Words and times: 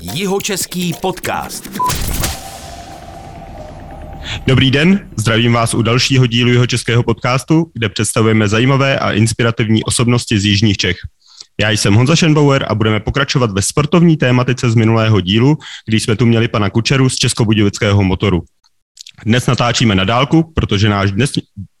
Jihočeský 0.00 0.94
podcast. 1.02 1.68
Dobrý 4.46 4.70
den, 4.70 5.08
zdravím 5.16 5.52
vás 5.52 5.74
u 5.74 5.82
dalšího 5.82 6.26
dílu 6.26 6.50
jeho 6.50 6.66
českého 6.66 7.02
podcastu, 7.02 7.70
kde 7.74 7.88
představujeme 7.88 8.48
zajímavé 8.48 8.98
a 8.98 9.12
inspirativní 9.12 9.84
osobnosti 9.84 10.40
z 10.40 10.44
Jižních 10.44 10.76
Čech. 10.76 10.96
Já 11.60 11.70
jsem 11.70 11.94
Honza 11.94 12.16
Schenbauer 12.16 12.66
a 12.68 12.74
budeme 12.74 13.00
pokračovat 13.00 13.50
ve 13.50 13.62
sportovní 13.62 14.16
tématice 14.16 14.70
z 14.70 14.74
minulého 14.74 15.20
dílu, 15.20 15.58
kdy 15.86 16.00
jsme 16.00 16.16
tu 16.16 16.26
měli 16.26 16.48
pana 16.48 16.70
Kučeru 16.70 17.08
z 17.08 17.16
Českobudějovického 17.16 18.02
motoru. 18.02 18.42
Dnes 19.24 19.46
natáčíme 19.46 19.94
na 19.94 20.04
dálku, 20.04 20.52
protože 20.54 20.88
náš, 20.88 21.12
dnes, 21.12 21.30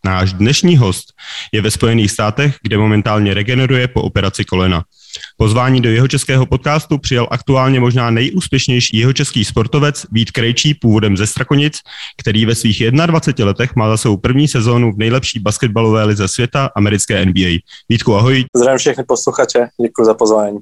náš 0.04 0.32
dnešní 0.32 0.76
host 0.76 1.12
je 1.52 1.62
ve 1.62 1.70
Spojených 1.70 2.10
státech, 2.10 2.56
kde 2.62 2.78
momentálně 2.78 3.34
regeneruje 3.34 3.88
po 3.88 4.02
operaci 4.02 4.44
kolena. 4.44 4.84
Pozvání 5.36 5.80
do 5.80 5.90
jeho 5.90 6.08
českého 6.08 6.46
podcastu 6.46 6.98
přijal 6.98 7.28
aktuálně 7.30 7.80
možná 7.80 8.10
nejúspěšnější 8.10 8.96
jeho 8.96 9.12
český 9.12 9.44
sportovec 9.44 10.06
Vít 10.12 10.30
Krejčí 10.30 10.74
původem 10.74 11.16
ze 11.16 11.26
Strakonic, 11.26 11.78
který 12.20 12.46
ve 12.46 12.54
svých 12.54 12.90
21 12.90 13.46
letech 13.46 13.76
má 13.76 13.88
za 13.88 13.96
svou 13.96 14.16
první 14.16 14.48
sezónu 14.48 14.92
v 14.92 14.98
nejlepší 14.98 15.38
basketbalové 15.38 16.04
lize 16.04 16.28
světa 16.28 16.70
americké 16.76 17.26
NBA. 17.26 17.58
Vítku, 17.88 18.16
ahoj. 18.16 18.44
Zdravím 18.56 18.78
všechny 18.78 19.04
posluchače, 19.04 19.68
děkuji 19.82 20.04
za 20.04 20.14
pozvání. 20.14 20.58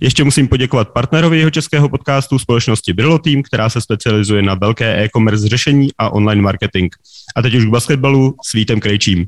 Ještě 0.00 0.24
musím 0.24 0.48
poděkovat 0.48 0.88
partnerovi 0.88 1.38
jeho 1.38 1.50
českého 1.50 1.88
podcastu 1.88 2.38
společnosti 2.38 2.92
Brillo 2.92 3.18
Team, 3.18 3.42
která 3.42 3.70
se 3.70 3.80
specializuje 3.80 4.42
na 4.42 4.54
velké 4.54 5.04
e-commerce 5.04 5.48
řešení 5.48 5.88
a 5.98 6.12
online 6.12 6.42
marketing. 6.42 6.94
A 7.36 7.42
teď 7.42 7.54
už 7.54 7.64
k 7.64 7.68
basketbalu 7.68 8.34
s 8.44 8.52
Vítem 8.52 8.80
Krejčím. 8.80 9.26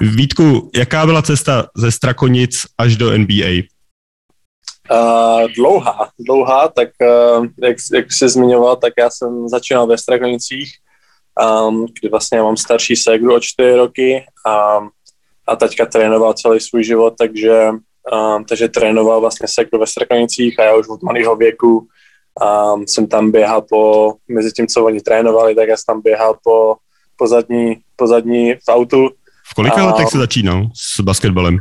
Vítku, 0.00 0.70
jaká 0.76 1.06
byla 1.06 1.22
cesta 1.22 1.66
ze 1.76 1.92
Strakonic 1.92 2.66
až 2.78 2.96
do 2.96 3.18
NBA? 3.18 3.62
Uh, 4.90 5.48
dlouhá, 5.56 6.08
dlouhá, 6.18 6.68
tak 6.68 6.88
uh, 7.02 7.46
jak, 7.62 7.76
jak 7.94 8.12
jsi 8.12 8.28
zmiňoval, 8.28 8.76
tak 8.76 8.92
já 8.98 9.10
jsem 9.10 9.48
začínal 9.48 9.86
ve 9.86 9.98
Strakonicích, 9.98 10.72
um, 11.68 11.86
kdy 12.00 12.08
vlastně 12.08 12.42
mám 12.42 12.56
starší 12.56 12.96
ségru 12.96 13.34
o 13.34 13.40
čtyři 13.40 13.74
roky 13.74 14.24
a, 14.46 14.80
a 15.46 15.56
teďka 15.56 15.86
trénoval 15.86 16.34
celý 16.34 16.60
svůj 16.60 16.84
život, 16.84 17.14
takže, 17.18 17.70
um, 18.12 18.44
takže 18.44 18.68
trénoval 18.68 19.20
vlastně 19.20 19.48
ségru 19.50 19.80
ve 19.80 19.86
Strakonicích 19.86 20.58
a 20.58 20.62
já 20.62 20.76
už 20.76 20.88
od 20.88 21.02
malého 21.02 21.36
věku 21.36 21.86
um, 22.74 22.86
jsem 22.86 23.06
tam 23.06 23.30
běhal 23.30 23.62
po, 23.62 24.14
mezi 24.28 24.52
tím, 24.52 24.66
co 24.66 24.84
oni 24.84 25.00
trénovali, 25.00 25.54
tak 25.54 25.68
já 25.68 25.76
jsem 25.76 25.84
tam 25.86 26.02
běhal 26.02 26.38
po, 26.44 26.76
po, 27.16 27.26
zadní, 27.26 27.76
po 27.96 28.06
zadní 28.06 28.54
v 28.54 28.68
autu. 28.68 29.08
V 29.50 29.54
kolika 29.54 29.86
letech 29.86 30.08
jsi 30.08 30.18
začínal 30.18 30.66
s 30.74 31.00
basketbalem? 31.00 31.58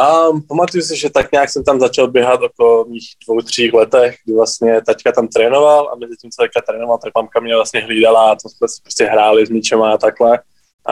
A 0.00 0.28
pamatuju 0.48 0.82
si, 0.82 0.96
že 0.96 1.10
tak 1.10 1.32
nějak 1.32 1.50
jsem 1.50 1.64
tam 1.64 1.80
začal 1.80 2.08
běhat 2.08 2.42
okolo 2.42 2.84
mých 2.84 3.04
dvou, 3.26 3.40
tří 3.40 3.70
letech, 3.70 4.16
kdy 4.24 4.34
vlastně 4.34 4.82
taťka 4.86 5.12
tam 5.12 5.28
trénoval 5.28 5.90
a 5.92 5.96
mezi 5.96 6.16
tím, 6.16 6.30
co 6.30 6.42
taťka 6.42 6.60
trénoval, 6.60 6.98
tak 6.98 7.12
mamka 7.14 7.40
mě 7.40 7.54
vlastně 7.54 7.80
hlídala 7.80 8.30
a 8.30 8.34
to 8.34 8.48
jsme 8.48 8.66
prostě 8.82 9.04
hráli 9.04 9.46
s 9.46 9.50
míčem 9.50 9.82
a 9.82 9.98
takhle. 9.98 10.38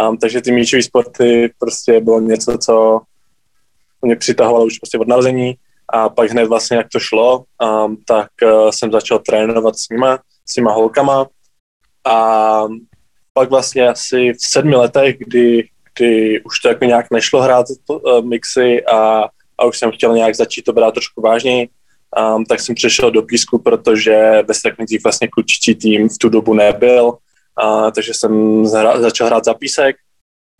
Um, 0.08 0.16
takže 0.16 0.40
ty 0.40 0.52
míčové 0.52 0.82
sporty 0.82 1.52
prostě 1.58 2.00
bylo 2.00 2.20
něco, 2.20 2.58
co 2.58 3.00
mě 4.02 4.16
přitahovalo 4.16 4.64
už 4.64 4.78
prostě 4.78 4.98
od 4.98 5.08
narození 5.08 5.54
a 5.88 6.08
pak 6.08 6.30
hned 6.30 6.46
vlastně, 6.46 6.76
jak 6.76 6.86
to 6.92 7.00
šlo, 7.00 7.44
um, 7.62 7.96
tak 8.06 8.28
uh, 8.42 8.70
jsem 8.70 8.92
začal 8.92 9.18
trénovat 9.18 9.76
s 9.76 9.88
nima, 9.88 10.18
s 10.46 10.56
nima 10.56 10.72
holkama 10.72 11.26
a 12.04 12.64
pak 13.32 13.50
vlastně 13.50 13.88
asi 13.88 14.32
v 14.32 14.36
sedmi 14.38 14.76
letech, 14.76 15.18
kdy 15.18 15.68
kdy 16.02 16.42
už 16.42 16.60
to 16.60 16.68
jako 16.68 16.84
nějak 16.84 17.06
nešlo 17.10 17.42
hrát 17.42 17.66
uh, 17.86 18.24
mixy 18.24 18.84
a, 18.86 19.24
a 19.58 19.64
už 19.64 19.78
jsem 19.78 19.92
chtěl 19.92 20.14
nějak 20.14 20.34
začít 20.34 20.62
to 20.62 20.72
brát 20.72 20.94
trošku 20.94 21.20
vážněji, 21.20 21.68
um, 22.36 22.44
tak 22.44 22.60
jsem 22.60 22.74
přešel 22.74 23.10
do 23.10 23.22
Písku, 23.22 23.58
protože 23.58 24.42
ve 24.48 24.54
Straknicích 24.54 25.02
vlastně 25.02 25.28
klučičí 25.28 25.74
tým 25.74 26.08
v 26.08 26.18
tu 26.18 26.28
dobu 26.28 26.54
nebyl, 26.54 27.04
uh, 27.04 27.90
takže 27.90 28.14
jsem 28.14 28.64
zhra, 28.66 29.00
začal 29.00 29.26
hrát 29.26 29.44
za 29.44 29.54
Písek 29.54 29.96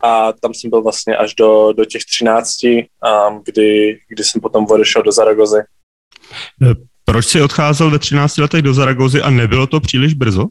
a 0.02 0.32
tam 0.32 0.54
jsem 0.54 0.70
byl 0.70 0.82
vlastně 0.82 1.16
až 1.16 1.34
do, 1.34 1.72
do 1.72 1.84
těch 1.84 2.02
13, 2.04 2.64
um, 2.64 3.42
kdy, 3.44 3.98
kdy 4.08 4.24
jsem 4.24 4.40
potom 4.40 4.66
odešel 4.70 5.02
do 5.02 5.12
Zaragozy. 5.12 5.58
E, 5.58 6.74
proč 7.04 7.26
jsi 7.26 7.42
odcházel 7.42 7.90
ve 7.90 7.98
13 7.98 8.36
letech 8.36 8.62
do 8.62 8.74
Zaragozy 8.74 9.22
a 9.22 9.30
nebylo 9.30 9.66
to 9.66 9.80
příliš 9.80 10.14
brzo? 10.14 10.46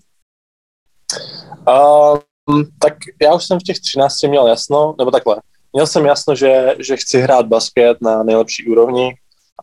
Uh, 1.68 2.18
Mm, 2.18 2.31
tak 2.80 2.94
já 3.22 3.34
už 3.34 3.46
jsem 3.46 3.60
v 3.60 3.64
těch 3.64 3.80
13 3.80 4.24
měl 4.24 4.48
jasno, 4.48 4.96
nebo 4.98 5.12
takhle. 5.12 5.38
Měl 5.74 5.88
jsem 5.88 6.06
jasno, 6.06 6.36
že, 6.36 6.76
že 6.80 6.98
chci 6.98 7.22
hrát 7.22 7.46
basket 7.46 7.98
na 8.02 8.24
nejlepší 8.24 8.68
úrovni 8.68 9.16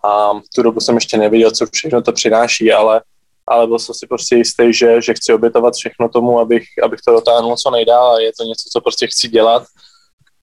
a 0.04 0.32
v 0.32 0.48
tu 0.54 0.62
dobu 0.62 0.80
jsem 0.80 0.94
ještě 0.94 1.16
nevěděl, 1.18 1.50
co 1.50 1.66
všechno 1.72 2.02
to 2.02 2.12
přináší, 2.12 2.72
ale, 2.72 3.02
ale 3.46 3.66
byl 3.66 3.78
jsem 3.78 3.94
si 3.94 4.06
prostě 4.06 4.36
jistý, 4.36 4.74
že, 4.74 5.02
že 5.02 5.14
chci 5.14 5.32
obětovat 5.32 5.74
všechno 5.74 6.08
tomu, 6.08 6.38
abych, 6.38 6.64
abych 6.84 7.00
to 7.06 7.12
dotáhnul 7.12 7.56
co 7.56 7.70
nejdál 7.70 8.14
a 8.14 8.20
je 8.20 8.32
to 8.38 8.44
něco, 8.44 8.68
co 8.72 8.80
prostě 8.80 9.06
chci 9.06 9.28
dělat. 9.28 9.62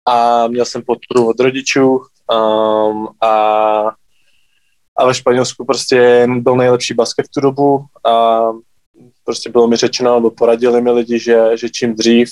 A 0.05 0.47
měl 0.47 0.65
jsem 0.65 0.81
podporu 0.81 1.29
od 1.29 1.39
rodičů 1.39 1.89
um, 1.89 3.07
a, 3.21 3.31
a 4.97 5.05
ve 5.05 5.13
Španělsku 5.13 5.65
prostě 5.65 6.27
byl 6.37 6.55
nejlepší 6.55 6.93
basket 6.93 7.25
v 7.25 7.31
tu 7.33 7.41
dobu 7.41 7.85
a 8.05 8.41
prostě 9.25 9.49
bylo 9.49 9.67
mi 9.67 9.75
řečeno, 9.75 10.15
nebo 10.15 10.31
poradili 10.31 10.81
mi 10.81 10.91
lidi, 10.91 11.19
že, 11.19 11.57
že 11.57 11.69
čím 11.69 11.95
dřív 11.95 12.29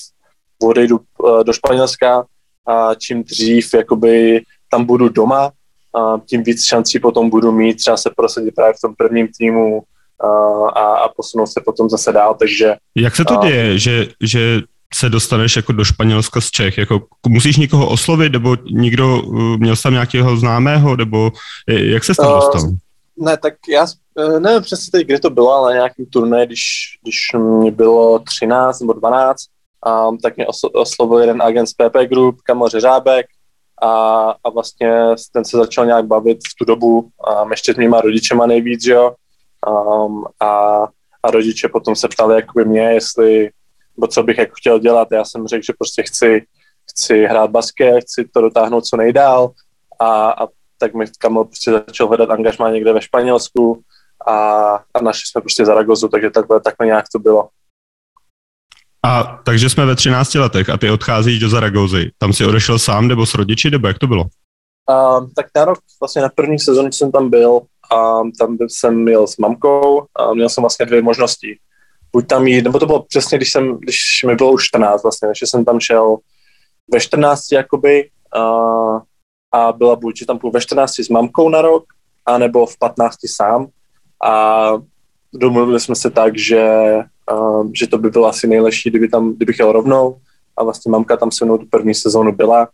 odejdu 0.63 1.00
uh, 1.18 1.44
do 1.44 1.53
Španělska 1.53 2.25
a 2.68 2.96
čím 2.96 3.24
dřív 3.24 3.74
jakoby 3.74 4.41
tam 4.69 4.85
budu 4.85 5.09
doma, 5.09 5.52
a 5.96 6.18
tím 6.25 6.44
víc 6.44 6.66
šancí 6.66 7.00
potom 7.00 7.29
budu 7.29 7.52
mít 7.52 7.74
třeba 7.74 7.97
se 7.97 8.09
prosadit 8.16 8.56
právě 8.56 8.74
v 8.74 8.81
tom 8.81 8.96
prvním 8.96 9.28
týmu 9.38 9.84
a, 10.75 10.96
a 11.06 11.09
posunout 11.18 11.47
se 11.47 11.62
potom 11.66 11.90
zase 11.90 12.12
dál, 12.12 12.35
takže... 12.40 12.75
Jak 12.96 13.16
se 13.16 13.25
to 13.25 13.34
uh, 13.34 13.47
děje, 13.47 13.79
že, 13.79 14.08
že 14.22 14.62
se 14.94 15.09
dostaneš 15.09 15.56
jako 15.56 15.72
do 15.72 15.85
Španělska 15.85 16.41
z 16.41 16.52
Čech? 16.52 16.78
Jako, 16.78 17.08
musíš 17.28 17.58
někoho 17.58 17.90
oslovit, 17.90 18.34
nebo 18.34 18.58
někdo, 18.72 19.22
měl 19.58 19.75
jsi 19.75 19.84
tam 19.84 19.94
nějakého 19.94 20.38
známého, 20.38 20.96
nebo 20.96 21.31
jak 21.68 22.03
se 22.03 22.13
tam 22.16 22.31
dostal? 22.31 22.62
Uh, 22.62 22.75
ne, 23.25 23.38
tak 23.38 23.53
já 23.69 23.85
Eh, 23.85 24.00
nevím 24.39 24.61
přesně 24.61 24.91
teď, 24.91 25.07
kde 25.07 25.19
to 25.19 25.29
bylo, 25.29 25.51
ale 25.53 25.69
na 25.69 25.75
nějakém 25.75 26.05
turné, 26.05 26.45
když, 26.45 26.63
když 27.01 27.17
mě 27.33 27.72
bylo 27.72 28.19
13 28.19 28.79
nebo 28.79 28.94
12, 28.94 29.38
um, 30.09 30.17
tak 30.17 30.38
mě 30.38 30.47
oslovil 30.73 31.19
jeden 31.19 31.41
agent 31.41 31.67
z 31.67 31.73
PP 31.73 31.95
Group, 32.09 32.41
Kamil 32.41 32.67
Řeřábek, 32.67 33.25
a, 33.81 33.89
a 34.44 34.49
vlastně 34.49 34.91
ten 35.33 35.45
se 35.45 35.57
začal 35.57 35.85
nějak 35.85 36.05
bavit 36.05 36.38
v 36.38 36.55
tu 36.59 36.66
dobu, 36.66 36.99
um, 36.99 37.51
ještě 37.51 37.73
s 37.73 37.77
mýma 37.77 38.01
rodičema 38.01 38.45
nejvíc, 38.45 38.85
jo, 38.85 39.16
um, 39.67 40.25
a, 40.39 40.81
a 41.23 41.31
rodiče 41.31 41.67
potom 41.67 41.95
se 41.95 42.07
ptali 42.07 42.35
jakoby 42.35 42.66
mě, 42.66 42.81
jestli, 42.81 43.49
nebo 43.97 44.07
co 44.07 44.23
bych 44.23 44.38
jako 44.38 44.53
chtěl 44.57 44.79
dělat, 44.79 45.07
já 45.11 45.25
jsem 45.25 45.47
řekl, 45.47 45.63
že 45.63 45.73
prostě 45.78 46.03
chci, 46.03 46.45
chci 46.91 47.25
hrát 47.25 47.51
basket, 47.51 48.03
chci 48.03 48.29
to 48.33 48.41
dotáhnout 48.41 48.85
co 48.85 48.97
nejdál. 48.97 49.51
A, 49.99 50.31
a 50.31 50.47
tak 50.78 50.93
mi 50.93 51.05
Kamil 51.19 51.43
prostě 51.43 51.72
začal 51.72 52.07
hledat 52.07 52.29
angažmá 52.29 52.72
někde 52.72 52.93
ve 52.93 53.01
Španělsku, 53.01 53.81
a, 54.28 54.34
a 54.94 55.02
našli 55.02 55.24
jsme 55.26 55.42
prostě 55.42 55.66
Zaragozu, 55.66 56.08
takže 56.08 56.30
takhle, 56.30 56.62
takhle 56.62 56.86
nějak 56.86 57.06
to 57.14 57.20
bylo. 57.20 57.50
A 59.06 59.42
takže 59.46 59.70
jsme 59.70 59.86
ve 59.86 59.96
13 59.96 60.34
letech 60.34 60.70
a 60.70 60.78
ty 60.78 60.90
odcházíš 60.90 61.40
do 61.40 61.50
Zaragozy. 61.50 62.12
Tam 62.18 62.34
si 62.34 62.46
odešel 62.46 62.80
sám 62.80 63.08
nebo 63.08 63.26
s 63.26 63.34
rodiči, 63.34 63.70
nebo 63.70 63.88
jak 63.88 64.00
to 64.00 64.08
bylo? 64.08 64.24
Uh, 64.90 65.28
tak 65.36 65.46
na 65.56 65.66
rok, 65.66 65.80
vlastně 66.00 66.22
na 66.22 66.30
první 66.30 66.59
sezóně 66.59 66.92
jsem 66.92 67.12
tam 67.12 67.30
byl, 67.30 67.62
a 67.92 68.22
tam 68.40 68.58
jsem 68.68 69.04
měl 69.04 69.28
s 69.28 69.38
mamkou 69.38 70.06
a 70.16 70.34
měl 70.34 70.50
jsem 70.50 70.62
vlastně 70.62 70.86
dvě 70.86 71.02
možnosti. 71.02 71.59
Buď 72.12 72.28
tam 72.28 72.48
jít, 72.48 72.62
nebo 72.62 72.80
to 72.80 72.86
bylo 72.86 73.03
přesně, 73.03 73.38
když, 73.38 73.52
jsem, 73.52 73.78
když 73.78 73.98
mi 74.28 74.36
bylo 74.36 74.52
už 74.52 74.66
14 74.66 75.03
vlastně, 75.03 75.30
že 75.40 75.48
jsem 75.48 75.66
tam 75.66 75.80
šel 75.80 76.18
ve 76.94 77.00
14 77.00 77.52
jakoby 77.52 78.09
a, 78.36 78.42
a 79.52 79.72
byla 79.72 79.96
buď, 79.96 80.18
že 80.18 80.26
tam 80.26 80.40
půjdu 80.40 80.53
ve 80.53 80.62
14 80.62 81.00
s 81.00 81.09
mamkou 81.09 81.50
na 81.50 81.62
rok, 81.62 81.84
anebo 82.26 82.66
v 82.66 82.78
15 82.78 83.16
sám 83.36 83.68
a 84.24 84.72
domluvili 85.34 85.80
jsme 85.80 85.96
se 85.96 86.12
tak, 86.12 86.38
že, 86.38 86.96
uh, 87.32 87.72
že 87.79 87.88
to 87.88 87.97
by 87.97 88.09
bylo 88.09 88.28
asi 88.28 88.47
nejlepší, 88.47 88.90
kdyby 88.90 89.09
tam, 89.09 89.34
kdybych 89.34 89.59
jel 89.59 89.72
rovnou. 89.72 90.18
A 90.58 90.64
vlastně 90.64 90.91
mamka 90.91 91.18
tam 91.18 91.32
se 91.32 91.46
mnou 91.46 91.58
tu 91.58 91.66
první 91.66 91.94
sezónu 91.94 92.32
byla, 92.32 92.68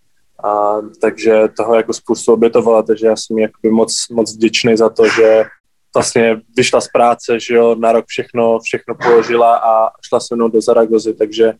a, 0.44 0.76
takže 1.02 1.48
toho 1.58 1.76
jako 1.76 1.94
spoustu 1.94 2.34
obětovala, 2.34 2.84
takže 2.84 3.08
já 3.08 3.16
jsem 3.16 3.38
jakoby 3.38 3.70
moc, 3.70 4.06
moc 4.12 4.36
vděčný 4.36 4.78
za 4.78 4.90
to, 4.90 5.08
že 5.08 5.46
vlastně 5.94 6.42
vyšla 6.58 6.82
z 6.82 6.88
práce, 6.88 7.40
že 7.40 7.56
jo, 7.56 7.76
na 7.76 7.92
rok 7.92 8.06
všechno, 8.08 8.60
všechno 8.60 8.96
položila 8.96 9.58
a 9.58 9.90
šla 10.08 10.20
se 10.20 10.36
mnou 10.36 10.48
do 10.48 10.62
Zaragozy, 10.62 11.14
takže 11.14 11.54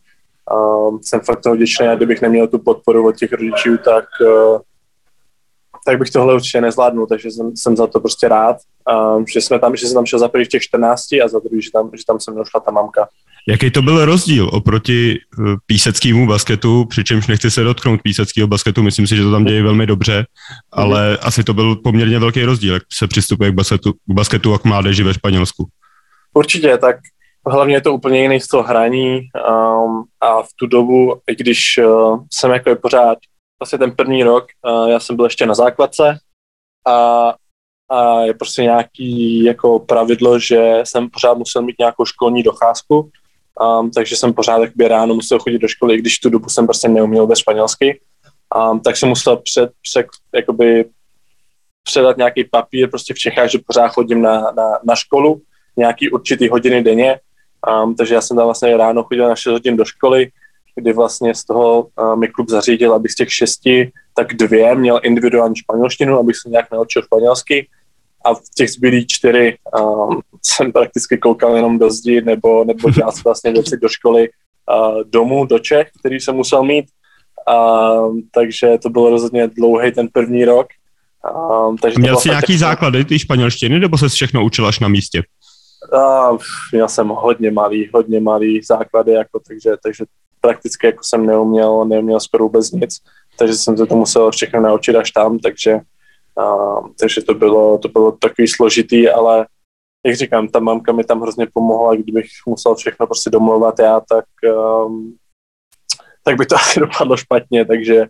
um, 0.52 1.00
jsem 1.02 1.20
fakt 1.20 1.40
toho 1.40 1.54
vděčný. 1.54 1.86
A 1.86 1.94
kdybych 1.94 2.22
neměl 2.22 2.48
tu 2.48 2.58
podporu 2.58 3.06
od 3.06 3.16
těch 3.16 3.32
rodičů, 3.32 3.78
tak 3.78 4.04
uh, 4.20 4.58
tak 5.86 5.98
bych 5.98 6.10
tohle 6.10 6.34
určitě 6.34 6.60
nezvládnul, 6.60 7.06
takže 7.06 7.30
jsem, 7.30 7.56
jsem 7.56 7.76
za 7.76 7.86
to 7.86 8.00
prostě 8.00 8.28
rád, 8.28 8.56
um, 8.88 9.26
že, 9.26 9.40
jsme 9.40 9.58
tam, 9.58 9.76
že 9.76 9.86
jsem 9.86 9.94
tam 9.94 10.06
šel 10.06 10.18
za 10.18 10.28
první 10.28 10.44
v 10.44 10.48
těch 10.48 10.62
14 10.62 11.12
a 11.12 11.28
za 11.28 11.38
druhý, 11.38 11.62
že 11.62 11.70
tam, 11.72 11.90
že 11.96 12.02
tam 12.06 12.20
se 12.20 12.30
mnou 12.30 12.44
šla 12.44 12.60
ta 12.60 12.70
mamka. 12.70 13.08
Jaký 13.48 13.70
to 13.70 13.82
byl 13.82 14.04
rozdíl 14.04 14.50
oproti 14.52 15.18
uh, 15.38 15.54
píseckému 15.66 16.26
basketu, 16.26 16.84
přičemž 16.84 17.26
nechci 17.26 17.50
se 17.50 17.62
dotknout 17.62 18.02
píseckého 18.02 18.48
basketu, 18.48 18.82
myslím 18.82 19.06
si, 19.06 19.16
že 19.16 19.22
to 19.22 19.32
tam 19.32 19.44
děje 19.44 19.62
velmi 19.62 19.86
dobře, 19.86 20.26
ale 20.72 21.10
mm. 21.10 21.16
asi 21.22 21.44
to 21.44 21.54
byl 21.54 21.76
poměrně 21.76 22.18
velký 22.18 22.44
rozdíl, 22.44 22.74
jak 22.74 22.82
se 22.92 23.06
přistupuje 23.06 23.50
k 23.50 23.54
basketu, 23.54 23.92
k 23.92 24.14
basketu 24.14 24.54
a 24.54 24.58
k 24.58 24.64
mládeži 24.64 25.02
ve 25.02 25.14
Španělsku. 25.14 25.68
Určitě, 26.34 26.78
tak 26.78 26.96
hlavně 27.46 27.74
je 27.74 27.80
to 27.80 27.94
úplně 27.94 28.22
jiný 28.22 28.40
styl 28.40 28.62
hraní 28.62 29.14
um, 29.18 30.04
a 30.20 30.42
v 30.42 30.48
tu 30.56 30.66
dobu, 30.66 31.20
i 31.30 31.36
když 31.36 31.78
uh, 31.78 32.24
jsem 32.32 32.50
jako 32.50 32.70
je 32.70 32.76
pořád, 32.76 33.18
vlastně 33.62 33.78
ten 33.78 33.90
první 33.90 34.22
rok, 34.22 34.46
uh, 34.68 34.88
já 34.88 35.00
jsem 35.00 35.16
byl 35.16 35.24
ještě 35.24 35.46
na 35.46 35.54
základce 35.54 36.18
a, 36.86 37.34
a 37.88 38.20
je 38.20 38.34
prostě 38.34 38.62
nějaký 38.62 39.44
jako 39.44 39.78
pravidlo, 39.78 40.38
že 40.38 40.80
jsem 40.84 41.10
pořád 41.10 41.38
musel 41.38 41.62
mít 41.62 41.78
nějakou 41.78 42.04
školní 42.04 42.42
docházku, 42.42 43.10
um, 43.80 43.90
takže 43.90 44.16
jsem 44.16 44.34
pořád 44.34 44.58
jakoby 44.58 44.88
ráno 44.88 45.14
musel 45.14 45.38
chodit 45.38 45.58
do 45.58 45.68
školy, 45.68 45.94
i 45.94 45.98
když 45.98 46.18
tu 46.18 46.30
dobu 46.30 46.48
jsem 46.48 46.66
prostě 46.66 46.88
neuměl 46.88 47.26
ve 47.26 47.36
španělsky, 47.36 48.00
um, 48.70 48.80
tak 48.80 48.96
jsem 48.96 49.08
musel 49.08 49.36
před, 49.36 49.70
před 49.82 50.06
jakoby 50.34 50.84
předat 51.82 52.16
nějaký 52.16 52.44
papír 52.44 52.90
prostě 52.90 53.14
v 53.14 53.18
Čechách, 53.18 53.50
že 53.50 53.58
pořád 53.66 53.88
chodím 53.88 54.22
na, 54.22 54.40
na, 54.40 54.78
na 54.84 54.94
školu, 54.94 55.40
nějaký 55.76 56.10
určitý 56.10 56.48
hodiny 56.48 56.82
denně, 56.82 57.20
um, 57.84 57.94
takže 57.94 58.14
já 58.14 58.20
jsem 58.20 58.36
tam 58.36 58.46
vlastně 58.46 58.76
ráno 58.76 59.02
chodil 59.02 59.28
na 59.28 59.36
6 59.36 59.52
hodin 59.52 59.76
do 59.76 59.84
školy, 59.84 60.30
kdy 60.74 60.92
vlastně 60.92 61.34
z 61.34 61.44
toho 61.44 61.82
uh, 61.82 62.16
mi 62.16 62.28
klub 62.28 62.48
zařídil, 62.48 62.94
abych 62.94 63.12
z 63.12 63.14
těch 63.14 63.32
šesti, 63.32 63.92
tak 64.14 64.34
dvě 64.34 64.74
měl 64.74 65.00
individuální 65.02 65.56
španělštinu, 65.56 66.18
abych 66.18 66.36
se 66.36 66.48
nějak 66.48 66.70
naučil 66.70 67.02
španělsky 67.02 67.68
a 68.28 68.34
v 68.34 68.40
těch 68.56 68.70
zbylých 68.70 69.06
čtyři 69.06 69.56
um, 69.80 70.20
jsem 70.42 70.72
prakticky 70.72 71.18
koukal 71.18 71.56
jenom 71.56 71.78
do 71.78 71.90
zdi 71.90 72.20
nebo, 72.20 72.64
nebo 72.64 72.90
dělal 72.94 73.12
vlastně 73.24 73.52
věci 73.52 73.76
do 73.82 73.88
školy 73.88 74.28
uh, 74.28 75.02
domů, 75.06 75.44
do 75.44 75.58
Čech, 75.58 75.88
který 76.00 76.20
jsem 76.20 76.34
musel 76.34 76.62
mít. 76.62 76.84
Um, 77.48 78.22
takže 78.34 78.78
to 78.82 78.90
bylo 78.90 79.10
rozhodně 79.10 79.48
dlouhý 79.48 79.92
ten 79.92 80.08
první 80.12 80.44
rok. 80.44 80.66
Um, 81.68 81.76
takže 81.76 81.98
Měl 81.98 82.16
jsi 82.16 82.28
nějaký 82.28 82.52
tak... 82.52 82.60
základy 82.60 83.04
ty 83.04 83.18
španělštiny, 83.18 83.80
nebo 83.80 83.98
se 83.98 84.08
všechno 84.08 84.44
učil 84.44 84.66
až 84.66 84.80
na 84.80 84.88
místě? 84.88 85.22
Uh, 85.92 86.38
já 86.74 86.88
jsem 86.88 87.08
hodně 87.08 87.50
malý, 87.50 87.90
hodně 87.94 88.20
malý 88.20 88.62
základy, 88.62 89.12
jako, 89.12 89.40
takže, 89.48 89.70
takže 89.82 90.04
prakticky 90.40 90.86
jako 90.86 91.04
jsem 91.04 91.26
neuměl, 91.26 91.84
neuměl 91.84 92.20
skoro 92.20 92.44
vůbec 92.44 92.70
nic, 92.70 92.98
takže 93.38 93.54
jsem 93.54 93.76
se 93.76 93.86
to 93.86 93.96
musel 93.96 94.30
všechno 94.30 94.60
naučit 94.60 94.96
až 94.96 95.10
tam, 95.10 95.38
takže 95.38 95.80
Um, 96.38 96.94
takže 97.00 97.22
to 97.22 97.34
bylo, 97.34 97.78
to 97.78 97.88
bylo 97.88 98.12
takový 98.12 98.48
složitý, 98.48 99.08
ale 99.08 99.46
jak 100.06 100.16
říkám, 100.16 100.48
ta 100.48 100.60
mamka 100.60 100.92
mi 100.92 101.04
tam 101.04 101.20
hrozně 101.20 101.46
pomohla, 101.52 101.94
kdybych 101.94 102.26
musel 102.46 102.74
všechno 102.74 103.06
prostě 103.06 103.30
domluvat 103.30 103.78
já, 103.78 104.00
tak, 104.00 104.24
um, 104.86 105.14
tak 106.24 106.36
by 106.36 106.46
to 106.46 106.56
asi 106.56 106.80
dopadlo 106.80 107.16
špatně, 107.16 107.64
takže 107.64 108.06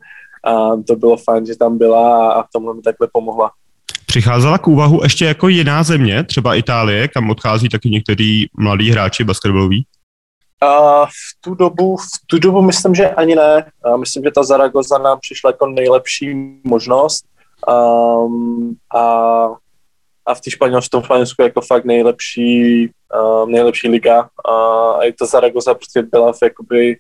um, 0.73 0.85
to 0.85 0.97
bylo 0.97 1.17
fajn, 1.17 1.47
že 1.47 1.57
tam 1.57 1.79
byla 1.79 2.33
a 2.33 2.43
v 2.43 2.47
tomhle 2.53 2.75
mi 2.75 2.83
takhle 2.83 3.09
pomohla. 3.13 3.51
Přicházela 4.07 4.59
k 4.59 4.69
úvahu 4.69 5.01
ještě 5.03 5.25
jako 5.25 5.49
jiná 5.49 5.83
země, 5.83 6.25
třeba 6.25 6.55
Itálie, 6.55 7.09
kam 7.09 7.31
odchází 7.31 7.69
taky 7.69 7.91
někteří 7.91 8.51
mladí 8.59 8.91
hráči 8.91 9.25
basketbaloví? 9.25 9.87
Uh, 10.65 11.07
v 11.07 11.41
tu 11.41 11.55
dobu, 11.55 11.97
v 11.97 12.27
tu 12.27 12.39
dobu 12.39 12.63
myslím, 12.63 12.95
že 12.95 13.11
ani 13.11 13.35
ne. 13.35 13.71
Uh, 13.87 13.97
myslím, 13.99 14.25
že 14.25 14.31
ta 14.31 14.43
Zaragoza 14.43 14.99
nám 14.99 15.19
přišla 15.21 15.51
jako 15.51 15.67
nejlepší 15.67 16.35
možnost. 16.65 17.25
Um, 17.67 18.77
a, 18.95 19.03
a 20.27 20.35
v 20.35 20.41
té 20.41 20.51
Španělsku, 20.51 21.01
v 21.01 21.05
Španělsku 21.05 21.43
jako 21.43 21.61
fakt 21.61 21.85
nejlepší, 21.85 22.91
um, 23.43 23.51
nejlepší 23.51 23.89
liga. 23.89 24.29
A 24.51 25.05
i 25.05 25.13
ta 25.13 25.27
Zaragoza 25.27 25.75
prostě 25.75 26.03
byla 26.03 26.33
v, 26.33 26.43
jakoby, 26.43 26.97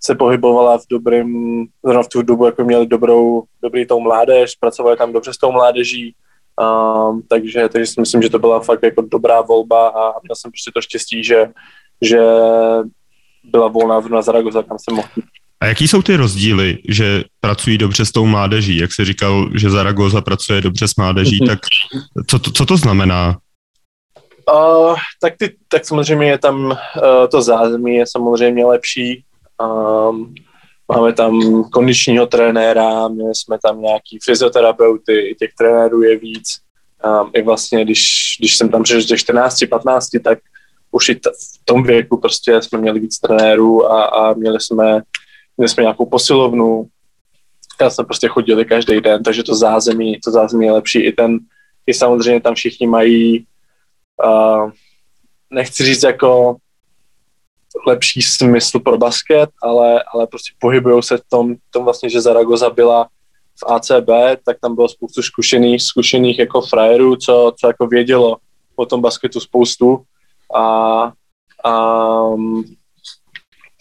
se 0.00 0.14
pohybovala 0.14 0.78
v 0.78 0.82
dobrým, 0.90 1.66
zrovna 1.84 2.02
v 2.02 2.08
tu 2.08 2.22
dobu 2.22 2.46
jako 2.46 2.64
měli 2.64 2.86
dobrou, 2.86 3.42
dobrý 3.62 3.86
tou 3.86 4.00
mládež, 4.00 4.54
pracovali 4.54 4.96
tam 4.96 5.12
dobře 5.12 5.32
s 5.32 5.38
tou 5.38 5.52
mládeží, 5.52 6.14
um, 6.60 7.22
takže, 7.28 7.68
takže 7.68 7.86
si 7.86 8.00
myslím, 8.00 8.22
že 8.22 8.30
to 8.30 8.38
byla 8.38 8.60
fakt 8.60 8.82
jako 8.82 9.02
dobrá 9.02 9.40
volba 9.40 9.88
a 9.88 10.20
měl 10.22 10.36
jsem 10.36 10.50
prostě 10.50 10.70
to 10.74 10.80
štěstí, 10.80 11.24
že, 11.24 11.50
že 12.02 12.20
byla 13.44 13.68
volná 13.68 14.00
zrovna 14.00 14.22
Zaragoza, 14.22 14.62
kam 14.62 14.78
jsem 14.78 14.96
mohl 14.96 15.08
a 15.60 15.66
jaký 15.66 15.88
jsou 15.88 16.02
ty 16.02 16.16
rozdíly, 16.16 16.78
že 16.88 17.24
pracují 17.40 17.78
dobře 17.78 18.04
s 18.04 18.12
tou 18.12 18.26
mládeží? 18.26 18.76
Jak 18.76 18.92
jsi 18.92 19.04
říkal, 19.04 19.50
že 19.54 19.70
Zaragoza 19.70 20.20
pracuje 20.20 20.60
dobře 20.60 20.88
s 20.88 20.96
mládeží, 20.96 21.38
mhm. 21.40 21.46
tak 21.48 21.58
co 22.26 22.38
to, 22.38 22.50
co 22.50 22.66
to 22.66 22.76
znamená? 22.76 23.36
Uh, 24.52 24.96
tak, 25.20 25.34
ty, 25.38 25.56
tak 25.68 25.84
samozřejmě 25.84 26.26
je 26.26 26.38
tam 26.38 26.64
uh, 26.64 26.76
to 27.30 27.42
zázemí 27.42 27.94
je 27.94 28.04
samozřejmě 28.06 28.64
lepší. 28.64 29.24
Um, 30.10 30.34
máme 30.92 31.12
tam 31.12 31.64
kondičního 31.72 32.26
trenéra, 32.26 33.08
měli 33.08 33.34
jsme 33.34 33.58
tam 33.62 33.82
nějaký 33.82 34.18
fyzioterapeuty, 34.24 35.36
těch 35.38 35.50
trenérů 35.58 36.02
je 36.02 36.18
víc. 36.18 36.58
Um, 37.04 37.30
I 37.34 37.42
vlastně, 37.42 37.84
když, 37.84 38.36
když 38.38 38.56
jsem 38.56 38.68
tam 38.68 38.82
přišel 38.82 39.02
těch 39.02 39.20
14, 39.20 39.64
15, 39.70 40.08
tak 40.24 40.38
už 40.90 41.08
i 41.08 41.14
t- 41.14 41.30
v 41.30 41.64
tom 41.64 41.82
věku 41.82 42.16
prostě 42.16 42.62
jsme 42.62 42.78
měli 42.78 43.00
víc 43.00 43.18
trenérů 43.18 43.92
a, 43.92 44.04
a 44.04 44.34
měli 44.34 44.60
jsme 44.60 45.00
měli 45.58 45.68
jsme 45.68 45.82
nějakou 45.82 46.06
posilovnu, 46.06 46.88
já 47.80 47.90
jsme 47.90 48.04
prostě 48.04 48.28
chodili 48.28 48.64
každý 48.64 49.00
den, 49.00 49.22
takže 49.22 49.42
to 49.42 49.54
zázemí, 49.54 50.20
to 50.24 50.30
zázemí 50.30 50.66
je 50.66 50.72
lepší. 50.72 51.04
I 51.04 51.12
ten, 51.12 51.38
i 51.86 51.94
samozřejmě 51.94 52.40
tam 52.40 52.54
všichni 52.54 52.86
mají, 52.86 53.46
uh, 54.24 54.70
nechci 55.50 55.84
říct 55.84 56.02
jako 56.02 56.56
lepší 57.86 58.22
smysl 58.22 58.78
pro 58.78 58.98
basket, 58.98 59.50
ale, 59.62 60.02
ale 60.14 60.26
prostě 60.26 60.52
pohybují 60.58 61.02
se 61.02 61.16
v 61.16 61.22
tom, 61.28 61.54
tom 61.70 61.84
vlastně, 61.84 62.10
že 62.10 62.20
Zaragoza 62.20 62.70
byla 62.70 63.08
v 63.64 63.72
ACB, 63.72 64.40
tak 64.46 64.56
tam 64.60 64.74
bylo 64.74 64.88
spoustu 64.88 65.22
zkušených, 65.22 65.82
zkušených 65.82 66.38
jako 66.38 66.60
frajerů, 66.60 67.16
co, 67.16 67.52
co 67.56 67.66
jako 67.66 67.86
vědělo 67.86 68.36
o 68.76 68.86
tom 68.86 69.00
basketu 69.00 69.40
spoustu 69.40 70.02
a, 70.54 70.62
a 71.64 71.72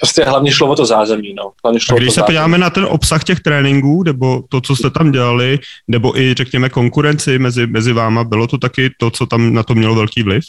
prostě 0.08 0.30
hlavně 0.30 0.52
šlo 0.52 0.68
o 0.68 0.76
to 0.76 0.86
zázemí. 0.86 1.34
No. 1.34 1.52
Hlavně 1.64 1.80
šlo 1.80 1.96
a 1.96 2.00
když 2.00 2.14
se 2.14 2.20
zázemí. 2.20 2.26
podíváme 2.26 2.58
na 2.58 2.70
ten 2.70 2.86
obsah 2.90 3.24
těch 3.24 3.40
tréninků, 3.40 4.04
nebo 4.04 4.44
to, 4.50 4.62
co 4.62 4.76
jste 4.76 4.90
tam 4.90 5.12
dělali, 5.12 5.60
nebo 5.88 6.20
i 6.20 6.34
řekněme 6.34 6.70
konkurenci 6.70 7.40
mezi, 7.40 7.68
mezi 7.68 7.94
váma, 7.94 8.24
bylo 8.24 8.48
to 8.48 8.58
taky 8.58 8.90
to, 9.00 9.12
co 9.12 9.26
tam 9.26 9.54
na 9.54 9.64
to 9.64 9.76
mělo 9.76 9.96
velký 9.96 10.24
vliv? 10.24 10.44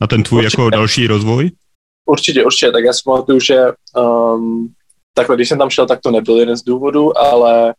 Na 0.00 0.06
ten 0.06 0.22
tvůj 0.22 0.44
určitě. 0.44 0.62
jako 0.62 0.70
další 0.70 1.06
rozvoj? 1.06 1.50
Určitě, 2.06 2.44
určitě. 2.44 2.72
Tak 2.72 2.84
já 2.84 2.92
si 2.92 3.02
pamatuju, 3.04 3.40
že 3.40 3.58
um, 3.96 4.68
takhle, 5.14 5.36
když 5.36 5.48
jsem 5.48 5.58
tam 5.58 5.70
šel, 5.70 5.86
tak 5.86 6.00
to 6.00 6.10
nebyl 6.10 6.36
jeden 6.38 6.56
z 6.56 6.62
důvodů, 6.62 7.18
ale, 7.18 7.74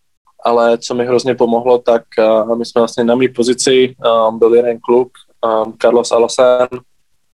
ale 0.46 0.78
co 0.78 0.96
mi 0.96 1.06
hrozně 1.06 1.36
pomohlo, 1.36 1.78
tak 1.78 2.04
uh, 2.20 2.58
my 2.58 2.66
jsme 2.66 2.82
vlastně 2.82 3.04
na 3.04 3.16
mý 3.16 3.30
pozici, 3.30 3.96
um, 4.30 4.40
byl 4.40 4.56
jeden 4.56 4.80
kluk, 4.82 5.12
um, 5.46 5.74
Carlos 5.82 6.12
Alasan, 6.12 6.68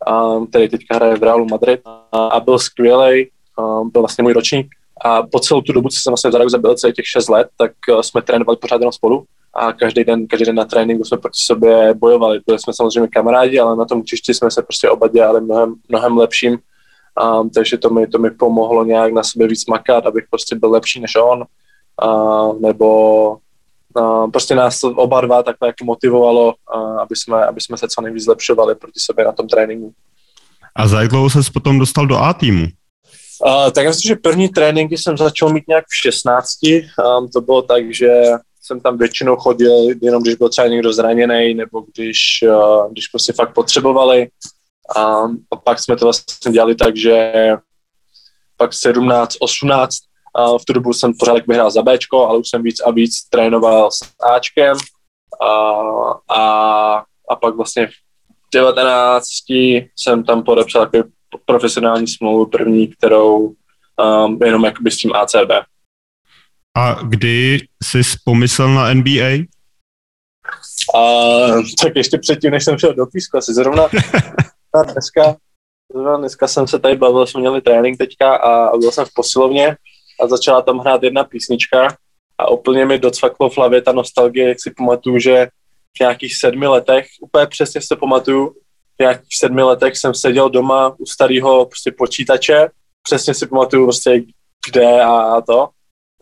um, 0.09 0.47
který 0.47 0.69
teďka 0.69 0.97
hraje 0.97 1.17
v 1.17 1.23
Realu 1.23 1.47
Madrid 1.51 1.81
a, 2.13 2.27
a 2.27 2.41
byl 2.41 2.59
skvělý, 2.59 3.31
um, 3.59 3.91
byl 3.91 4.03
vlastně 4.03 4.23
můj 4.23 4.33
ročník 4.33 4.67
a 5.05 5.23
po 5.23 5.41
celou 5.41 5.61
tu 5.61 5.73
dobu, 5.73 5.89
co 5.89 6.01
jsem 6.01 6.11
vlastně 6.11 6.31
v 6.31 6.33
Zaragoze 6.33 6.59
byl 6.59 6.75
celých 6.75 6.97
těch 6.97 7.07
6 7.07 7.29
let, 7.29 7.49
tak 7.59 7.73
uh, 7.93 8.01
jsme 8.01 8.23
trénovali 8.23 8.57
pořád 8.57 8.81
jenom 8.81 8.93
spolu 8.93 9.25
a 9.55 9.73
každý 9.73 10.05
den, 10.05 10.27
každý 10.27 10.45
den 10.45 10.55
na 10.55 10.65
tréninku 10.65 11.05
jsme 11.05 11.19
proti 11.19 11.39
sobě 11.45 11.95
bojovali. 11.95 12.41
Byli 12.47 12.59
jsme 12.59 12.73
samozřejmě 12.73 13.09
kamarádi, 13.09 13.59
ale 13.59 13.77
na 13.77 13.85
tom 13.85 14.01
učišti 14.01 14.35
jsme 14.35 14.51
se 14.51 14.63
prostě 14.63 14.91
oba 14.91 15.09
dělali 15.09 15.41
mnohem, 15.41 15.75
mnohem 15.89 16.19
lepším, 16.19 16.59
um, 17.41 17.51
takže 17.51 17.79
to 17.79 17.91
mi, 17.91 18.07
to 18.07 18.19
mi 18.19 18.31
pomohlo 18.31 18.85
nějak 18.85 19.13
na 19.13 19.23
sebe 19.23 19.47
víc 19.47 19.67
makat, 19.67 20.07
abych 20.07 20.25
prostě 20.31 20.57
byl 20.57 20.71
lepší 20.71 21.01
než 21.01 21.17
on, 21.17 21.45
uh, 22.05 22.61
nebo 22.61 23.29
uh, 23.97 24.31
prostě 24.31 24.55
nás 24.55 24.85
oba 24.85 25.21
dva 25.21 25.43
takhle 25.43 25.69
jako 25.69 25.85
motivovalo, 25.85 26.55
uh, 26.77 27.01
aby, 27.01 27.17
jsme, 27.17 27.47
aby 27.47 27.61
jsme 27.61 27.77
se 27.77 27.89
co 27.89 28.01
nejvíc 28.01 28.25
zlepšovali 28.25 28.75
proti 28.75 29.01
sobě 29.01 29.25
na 29.25 29.33
tom 29.33 29.49
tréninku. 29.49 29.93
A 30.77 30.89
za 30.89 31.01
jak 31.01 31.11
dlouho 31.11 31.31
ses 31.31 31.51
potom 31.51 31.79
dostal 31.79 32.07
do 32.07 32.17
A 32.17 32.33
týmu? 32.33 32.67
Uh, 33.47 33.71
tak 33.71 33.85
já 33.85 33.91
myslím, 33.91 34.09
že 34.09 34.17
první 34.17 34.49
tréninky 34.49 34.99
jsem 34.99 35.17
začal 35.17 35.49
mít 35.49 35.69
nějak 35.69 35.85
v 35.89 35.97
16. 35.97 36.49
Um, 36.63 37.29
to 37.29 37.41
bylo 37.41 37.63
tak, 37.63 37.95
že 37.95 38.09
jsem 38.63 38.81
tam 38.81 38.99
většinou 38.99 39.37
chodil, 39.37 39.89
jenom 40.03 40.23
když 40.23 40.35
byl 40.35 40.49
třeba 40.49 40.67
někdo 40.67 40.93
zraněný, 40.93 41.55
nebo 41.55 41.85
když, 41.95 42.19
uh, 42.49 42.93
když 42.93 43.09
prostě 43.09 43.33
fakt 43.33 43.55
potřebovali. 43.55 44.29
Um, 44.97 45.45
a 45.51 45.57
pak 45.57 45.81
jsme 45.81 45.97
to 45.97 46.07
vlastně 46.07 46.53
dělali 46.53 46.75
tak, 46.75 46.97
že 46.97 47.33
pak 48.57 48.73
17, 48.73 49.37
18, 49.41 49.97
uh, 50.39 50.59
v 50.59 50.65
tu 50.65 50.73
dobu 50.73 50.93
jsem 50.93 51.13
pořád 51.19 51.47
vyhrál 51.47 51.71
za 51.71 51.83
Bčko, 51.83 52.29
ale 52.29 52.39
už 52.39 52.49
jsem 52.49 52.63
víc 52.63 52.81
a 52.81 52.91
víc 52.91 53.29
trénoval 53.31 53.91
s 53.91 53.99
Ačkem. 54.35 54.77
Uh, 55.43 56.13
a, 56.39 57.05
a 57.31 57.37
pak 57.41 57.57
vlastně 57.57 57.87
v 57.87 57.91
19 58.55 59.25
jsem 59.97 60.25
tam 60.25 60.43
podepsal 60.43 60.87
takový 60.87 61.03
profesionální 61.45 62.09
smlouvu 62.09 62.47
první, 62.47 62.89
kterou 62.89 63.55
um, 64.27 64.39
jenom 64.45 64.65
jakoby 64.65 64.91
s 64.91 64.97
tím 64.97 65.13
ACB. 65.15 65.51
A 66.77 66.95
kdy 67.03 67.59
jsi 67.83 68.01
pomyslel 68.25 68.75
na 68.75 68.95
NBA? 68.95 69.45
Uh, 70.95 71.63
tak 71.83 71.97
ještě 71.97 72.19
předtím, 72.19 72.51
než 72.51 72.65
jsem 72.65 72.79
šel 72.79 72.95
do 72.95 73.07
písku, 73.07 73.37
asi 73.37 73.55
zrovna 73.55 73.89
dneska, 74.93 75.37
zrovna 75.93 76.17
dneska 76.17 76.49
jsem 76.49 76.69
se 76.69 76.79
tady 76.79 76.97
bavil, 76.97 77.27
jsme 77.27 77.41
měli 77.41 77.61
trénink 77.61 77.99
teďka 77.99 78.37
a 78.37 78.77
byl 78.77 78.93
jsem 78.93 79.05
v 79.05 79.15
posilovně 79.15 79.77
a 80.21 80.29
začala 80.29 80.63
tam 80.63 80.79
hrát 80.79 81.03
jedna 81.03 81.25
písnička 81.25 81.97
a 82.39 82.51
úplně 82.51 82.87
mi 82.87 82.99
docvaklo 82.99 83.51
v 83.51 83.57
hlavě 83.57 83.83
ta 83.83 83.93
nostalgie, 83.93 84.49
jak 84.49 84.61
si 84.61 84.71
pamatuju, 84.71 85.19
že 85.19 85.49
v 85.97 86.01
nějakých 86.01 86.37
sedmi 86.37 86.67
letech, 86.67 87.07
úplně 87.21 87.47
přesně 87.47 87.81
se 87.81 87.97
pamatuju, 87.97 88.55
jak 89.01 89.23
v 89.23 89.39
sedmi 89.39 89.63
letech 89.63 89.97
jsem 89.97 90.15
seděl 90.15 90.51
doma 90.51 90.95
u 90.99 91.07
starého 91.07 91.67
prostě 91.67 91.93
počítače, 91.99 92.69
přesně 93.03 93.35
si 93.35 93.47
pamatuju 93.47 93.87
prostě 93.87 94.23
kde 94.71 95.03
a, 95.03 95.41
to. 95.41 95.69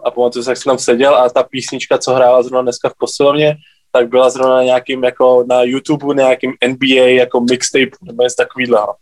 A 0.04 0.10
pamatuju 0.10 0.42
se, 0.42 0.50
jak 0.50 0.58
jsem 0.58 0.70
tam 0.70 0.78
seděl 0.78 1.16
a 1.16 1.30
ta 1.30 1.42
písnička, 1.42 1.98
co 1.98 2.14
hrála 2.14 2.42
zrovna 2.42 2.62
dneska 2.62 2.88
v 2.88 2.98
posilovně, 2.98 3.56
tak 3.92 4.08
byla 4.08 4.30
zrovna 4.30 4.54
na 4.54 4.62
nějakým 4.62 5.04
jako 5.04 5.44
na 5.48 5.62
YouTube, 5.62 6.14
nějakým 6.14 6.52
NBA 6.68 7.08
jako 7.08 7.40
mixtape 7.40 7.96
nebo 8.02 8.22
něco 8.22 8.36
takového. 8.36 8.94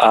A, 0.00 0.08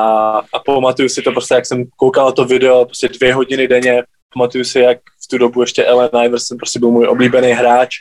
a 0.53 0.59
pamatuju 0.65 1.09
si 1.09 1.21
to 1.21 1.31
prostě, 1.31 1.53
jak 1.53 1.65
jsem 1.65 1.85
koukal 1.97 2.31
to 2.31 2.45
video 2.45 2.85
prostě 2.85 3.07
dvě 3.07 3.33
hodiny 3.33 3.67
denně, 3.67 4.03
pamatuju 4.33 4.63
si, 4.63 4.79
jak 4.79 4.97
v 5.23 5.27
tu 5.27 5.37
dobu 5.37 5.61
ještě 5.61 5.85
Allen 5.85 6.09
Iverson 6.25 6.57
prostě 6.57 6.79
byl 6.79 6.91
můj 6.91 7.07
oblíbený 7.07 7.51
hráč 7.51 7.95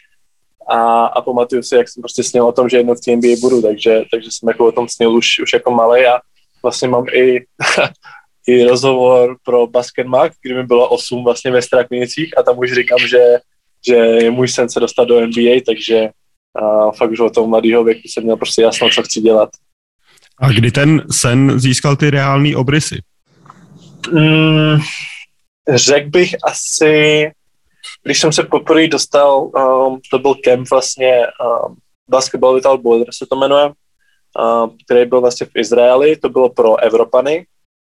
a, 0.69 1.07
a 1.07 1.23
pamatuju 1.23 1.63
si, 1.63 1.75
jak 1.75 1.89
jsem 1.89 2.03
prostě 2.03 2.23
snil 2.23 2.47
o 2.47 2.53
tom, 2.53 2.69
že 2.69 2.77
jednou 2.77 2.95
v 2.95 3.01
té 3.01 3.17
NBA 3.17 3.41
budu, 3.41 3.63
takže, 3.63 4.03
takže 4.11 4.29
jsem 4.33 4.49
jako 4.49 4.67
o 4.67 4.73
tom 4.73 4.89
snil 4.89 5.13
už, 5.13 5.27
už 5.43 5.53
jako 5.53 5.71
malý 5.71 6.07
a 6.07 6.21
vlastně 6.63 6.89
mám 6.89 7.05
i, 7.15 7.45
i 8.47 8.65
rozhovor 8.65 9.37
pro 9.45 9.67
Basket 9.67 10.07
Mag, 10.07 10.33
kdy 10.43 10.55
mi 10.55 10.63
bylo 10.63 10.89
8 10.89 11.25
vlastně 11.25 11.51
ve 11.51 11.63
Straknicích 11.63 12.39
a 12.39 12.43
tam 12.43 12.59
už 12.59 12.73
říkám, 12.73 12.99
že, 12.99 13.39
že 13.87 13.95
je 13.95 14.31
můj 14.31 14.49
sen 14.49 14.69
se 14.69 14.81
dostat 14.81 15.05
do 15.05 15.21
NBA, 15.21 15.61
takže 15.67 16.09
a 16.55 16.91
fakt 16.93 17.11
už 17.11 17.21
od 17.21 17.35
toho 17.35 17.47
mladého 17.47 17.85
věku 17.85 18.01
jsem 18.05 18.25
měl 18.25 18.37
prostě 18.37 18.63
jasno, 18.63 18.91
co 18.91 19.03
chci 19.03 19.21
dělat. 19.21 19.49
A 20.39 20.49
kdy 20.49 20.71
ten 20.71 21.03
sen 21.11 21.61
získal 21.61 21.97
ty 21.97 22.11
reální 22.11 22.57
obrysy? 22.57 22.99
Mm, 24.13 24.79
řekl 25.75 26.11
bych 26.11 26.35
asi, 26.45 27.31
když 28.03 28.21
jsem 28.21 28.33
se 28.33 28.43
poprvé 28.43 28.89
dostal, 28.89 29.43
um, 29.43 30.01
to 30.11 30.19
byl 30.19 30.35
kemp 30.35 30.71
vlastně 30.71 31.27
um, 31.67 31.77
Basketball 32.09 32.55
Without 32.55 32.81
Borders 32.81 33.17
se 33.17 33.27
to 33.27 33.37
jmenuje, 33.37 33.67
um, 33.67 34.77
který 34.85 35.07
byl 35.07 35.21
vlastně 35.21 35.47
v 35.47 35.57
Izraeli, 35.57 36.17
to 36.17 36.29
bylo 36.29 36.49
pro 36.49 36.77
Evropany. 36.81 37.47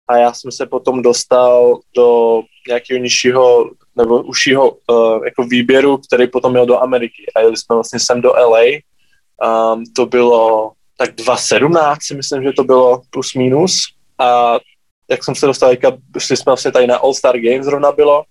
A 0.09 0.17
já 0.17 0.33
jsem 0.33 0.53
se 0.53 0.67
potom 0.67 1.03
dostal 1.03 1.79
do 1.97 2.41
nějakého 2.69 3.01
nižšího 3.01 3.71
nebo 3.97 4.23
užšího 4.23 4.71
uh, 4.71 5.25
jako 5.25 5.43
výběru, 5.43 5.99
který 5.99 6.27
potom 6.27 6.53
měl 6.53 6.67
do 6.67 6.83
Ameriky. 6.83 7.27
A 7.37 7.41
jeli 7.41 7.57
jsme 7.57 7.75
vlastně 7.75 7.99
sem 8.01 8.21
do 8.21 8.33
LA. 8.33 8.63
Um, 9.73 9.85
to 9.97 10.07
bylo 10.07 10.73
tak 10.99 11.15
2.17 11.15 11.97
si 12.01 12.15
myslím, 12.15 12.43
že 12.43 12.53
to 12.53 12.65
bylo 12.65 13.03
plus 13.11 13.35
minus. 13.35 13.73
A 14.19 14.59
jak 15.11 15.25
jsem 15.25 15.35
se 15.35 15.47
dostal, 15.47 15.73
jsme 16.37 16.51
vlastně 16.51 16.73
tady 16.73 16.87
na 16.87 16.97
All-Star 16.97 17.39
Games 17.39 17.67
zrovna 17.67 17.93
bylo 17.93 18.25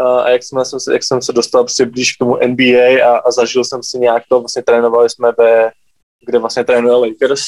a 0.00 0.30
jak 0.30 0.42
jsem, 0.42 0.58
jak 0.92 1.04
jsem 1.04 1.22
se 1.22 1.32
dostal 1.32 1.62
prostě 1.62 1.86
blíž 1.86 2.12
k 2.12 2.18
tomu 2.18 2.38
NBA 2.46 3.06
a, 3.06 3.18
a 3.18 3.30
zažil 3.30 3.64
jsem 3.64 3.82
si 3.82 3.98
nějak 3.98 4.22
to, 4.28 4.40
vlastně 4.40 4.62
trénovali 4.62 5.10
jsme 5.10 5.32
ve, 5.38 5.70
kde 6.26 6.38
vlastně 6.38 6.64
trénovali 6.64 7.08
Lakers, 7.08 7.44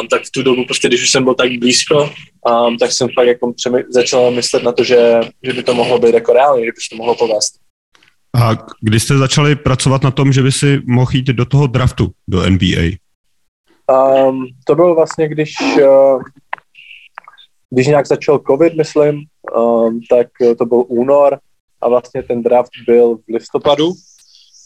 um, 0.00 0.08
tak 0.08 0.22
v 0.22 0.30
tu 0.30 0.42
dobu 0.42 0.64
prostě, 0.64 0.88
když 0.88 1.02
už 1.02 1.10
jsem 1.10 1.24
byl 1.24 1.34
tak 1.34 1.58
blízko, 1.58 2.10
um, 2.68 2.76
tak 2.78 2.92
jsem 2.92 3.08
fakt 3.14 3.26
jako 3.26 3.52
přemy, 3.52 3.84
začal 3.88 4.30
myslet 4.30 4.62
na 4.62 4.72
to, 4.72 4.84
že, 4.84 5.20
že 5.42 5.52
by 5.52 5.62
to 5.62 5.74
mohlo 5.74 5.98
být 5.98 6.14
jako 6.14 6.32
reálně, 6.32 6.64
že 6.64 6.70
by 6.70 6.76
to 6.90 6.96
mohlo 6.96 7.14
povést. 7.14 7.54
A 8.36 8.50
kdy 8.82 9.00
jste 9.00 9.18
začali 9.18 9.56
pracovat 9.56 10.02
na 10.02 10.10
tom, 10.10 10.32
že 10.32 10.42
by 10.42 10.52
si 10.52 10.82
mohl 10.86 11.10
jít 11.14 11.26
do 11.26 11.44
toho 11.44 11.66
draftu, 11.66 12.10
do 12.28 12.50
NBA? 12.50 12.96
Um, 13.92 14.46
to 14.64 14.74
bylo 14.74 14.94
vlastně, 14.94 15.28
když, 15.28 15.52
uh, 15.82 16.22
když 17.70 17.86
nějak 17.86 18.06
začal 18.06 18.40
covid, 18.50 18.76
myslím, 18.76 19.24
um, 19.56 20.00
tak 20.10 20.26
to 20.58 20.66
byl 20.66 20.84
únor 20.88 21.38
a 21.86 21.88
vlastně 21.88 22.22
ten 22.22 22.42
draft 22.42 22.70
byl 22.86 23.16
v 23.16 23.34
listopadu 23.34 23.92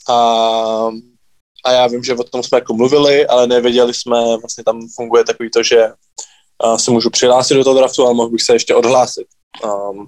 a, 0.09 0.15
a 1.65 1.73
já 1.73 1.87
vím, 1.87 2.03
že 2.03 2.15
o 2.15 2.25
tom 2.25 2.43
jsme 2.43 2.59
jako 2.59 2.75
mluvili, 2.75 3.27
ale 3.27 3.47
nevěděli 3.47 3.95
jsme, 3.95 4.37
vlastně 4.41 4.65
tam 4.65 4.81
funguje 4.95 5.25
takový 5.25 5.51
to, 5.51 5.63
že 5.63 5.89
uh, 6.65 6.77
se 6.77 6.91
můžu 6.91 7.11
přihlásit 7.11 7.55
do 7.55 7.65
toho 7.65 7.79
draftu, 7.79 8.05
ale 8.05 8.15
mohl 8.15 8.31
bych 8.31 8.43
se 8.43 8.53
ještě 8.53 8.75
odhlásit. 8.75 9.27
Um, 9.65 10.07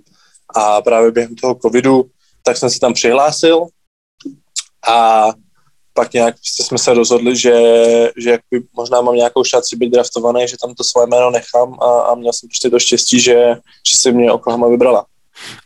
a 0.54 0.82
právě 0.82 1.10
během 1.10 1.36
toho 1.36 1.54
covidu 1.54 2.10
tak 2.42 2.56
jsem 2.56 2.70
se 2.70 2.80
tam 2.80 2.94
přihlásil 2.94 3.66
a 4.88 5.26
pak 5.94 6.12
nějak 6.12 6.34
prostě 6.34 6.62
jsme 6.62 6.78
se 6.78 6.94
rozhodli, 6.94 7.36
že, 7.36 7.52
že 8.16 8.30
jakoby 8.30 8.66
možná 8.76 9.00
mám 9.00 9.14
nějakou 9.14 9.44
šanci 9.44 9.76
být 9.76 9.90
draftovaný, 9.90 10.48
že 10.48 10.56
tam 10.60 10.74
to 10.74 10.84
svoje 10.84 11.06
jméno 11.06 11.30
nechám 11.30 11.74
a, 11.82 12.00
a 12.00 12.14
měl 12.14 12.32
jsem 12.32 12.48
prostě 12.48 12.70
to 12.70 12.78
štěstí, 12.78 13.20
že, 13.20 13.54
že 13.88 13.96
si 13.96 14.12
mě 14.12 14.32
Oklahoma 14.32 14.68
vybrala. 14.68 15.06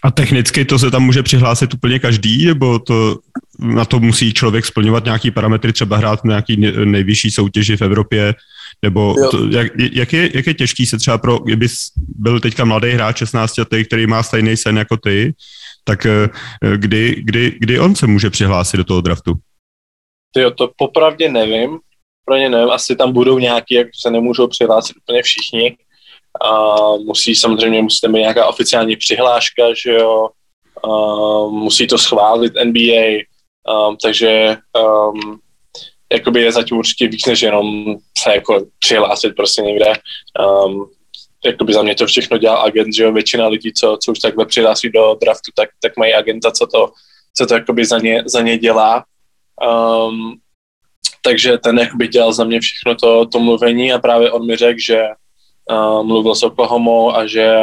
A 0.02 0.10
technicky 0.10 0.64
to 0.64 0.78
se 0.78 0.90
tam 0.90 1.02
může 1.02 1.22
přihlásit 1.22 1.74
úplně 1.74 1.98
každý, 1.98 2.46
nebo 2.46 2.78
to 2.78 3.18
na 3.58 3.84
to 3.84 4.00
musí 4.00 4.34
člověk 4.34 4.66
splňovat 4.66 5.04
nějaký 5.04 5.30
parametry, 5.30 5.72
třeba 5.72 5.96
hrát 5.96 6.24
na 6.24 6.28
nějaký 6.28 6.56
nejvyšší 6.84 7.30
soutěži 7.30 7.76
v 7.76 7.82
Evropě, 7.82 8.34
nebo 8.82 9.14
to, 9.30 9.48
jak, 9.50 9.72
jak, 9.92 10.12
je, 10.12 10.30
jak 10.34 10.46
je 10.46 10.54
těžký 10.54 10.86
se 10.86 10.98
třeba 10.98 11.18
pro, 11.18 11.38
kdyby 11.38 11.66
byl 11.96 12.40
teďka 12.40 12.64
mladý 12.64 12.90
hráč 12.90 13.18
16 13.18 13.58
letý, 13.58 13.84
který 13.84 14.06
má 14.06 14.22
stejný 14.22 14.56
sen 14.56 14.78
jako 14.78 14.96
ty, 14.96 15.34
tak 15.84 16.06
eh, 16.06 16.28
kdy, 16.76 17.22
kdy, 17.24 17.56
kdy 17.60 17.80
on 17.80 17.94
se 17.94 18.06
může 18.06 18.30
přihlásit 18.30 18.76
do 18.76 18.84
toho 18.84 19.00
draftu? 19.00 19.34
Jo, 20.36 20.50
to 20.50 20.70
popravdě 20.76 21.28
nevím. 21.28 21.78
Pro 22.24 22.36
ně 22.36 22.48
nevím, 22.48 22.70
asi 22.70 22.96
tam 22.96 23.12
budou 23.12 23.38
nějaký, 23.38 23.74
jak 23.74 23.88
se 24.00 24.10
nemůžou 24.10 24.48
přihlásit 24.48 24.96
úplně 24.96 25.22
všichni. 25.22 25.76
A 26.40 26.76
musí 26.96 27.34
samozřejmě, 27.34 27.82
musí 27.82 28.08
mít 28.08 28.20
nějaká 28.20 28.46
oficiální 28.46 28.96
přihláška, 28.96 29.62
že 29.84 29.92
jo. 29.92 30.28
A 30.84 30.88
musí 31.48 31.86
to 31.86 31.98
schválit 31.98 32.52
NBA, 32.64 33.22
um, 33.88 33.96
takže 34.02 34.56
um, 34.84 35.38
jakoby 36.12 36.42
je 36.42 36.52
zatím 36.52 36.76
určitě 36.76 37.08
víc, 37.08 37.26
než 37.26 37.42
jenom 37.42 37.96
se 38.18 38.34
jako 38.34 38.66
přihlásit 38.78 39.36
prostě 39.36 39.62
někde. 39.62 39.92
Um, 40.66 40.90
jakoby 41.44 41.72
za 41.72 41.82
mě 41.82 41.94
to 41.94 42.06
všechno 42.06 42.38
dělá 42.38 42.56
agent, 42.56 42.94
že 42.94 43.02
jo, 43.02 43.12
většina 43.12 43.48
lidí, 43.48 43.72
co, 43.72 43.98
co 44.02 44.12
už 44.12 44.18
takhle 44.18 44.46
přihlásí 44.46 44.90
do 44.90 45.16
draftu, 45.20 45.50
tak, 45.54 45.68
tak 45.82 45.96
mají 45.96 46.14
agenta, 46.14 46.50
co 46.50 46.66
to, 46.66 46.92
co 47.34 47.46
to 47.46 47.54
jakoby 47.54 47.84
za 47.84 47.98
ně, 47.98 48.22
za 48.26 48.40
ně 48.40 48.58
dělá 48.58 49.04
Um, 49.64 50.36
takže 51.22 51.58
ten 51.58 51.78
jakoby 51.78 52.08
dělal 52.08 52.32
za 52.32 52.44
mě 52.44 52.60
všechno 52.60 52.94
to, 52.94 53.26
to 53.26 53.38
mluvení 53.38 53.92
a 53.92 53.98
právě 53.98 54.30
on 54.30 54.46
mi 54.46 54.56
řekl, 54.56 54.80
že 54.86 55.02
uh, 55.70 56.06
mluvil 56.06 56.34
s 56.34 56.42
Oklahoma 56.42 57.12
a 57.12 57.26
že 57.26 57.54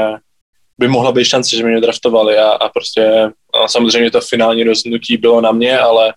by 0.79 0.87
mohla 0.87 1.11
být 1.11 1.25
šance, 1.25 1.55
že 1.55 1.63
by 1.63 1.69
mě 1.69 1.81
draftovali 1.81 2.37
a, 2.37 2.49
a 2.49 2.69
prostě 2.69 3.31
a 3.63 3.67
samozřejmě 3.67 4.11
to 4.11 4.21
finální 4.21 4.63
rozhodnutí 4.63 5.17
bylo 5.17 5.41
na 5.41 5.51
mě, 5.51 5.79
ale 5.79 6.13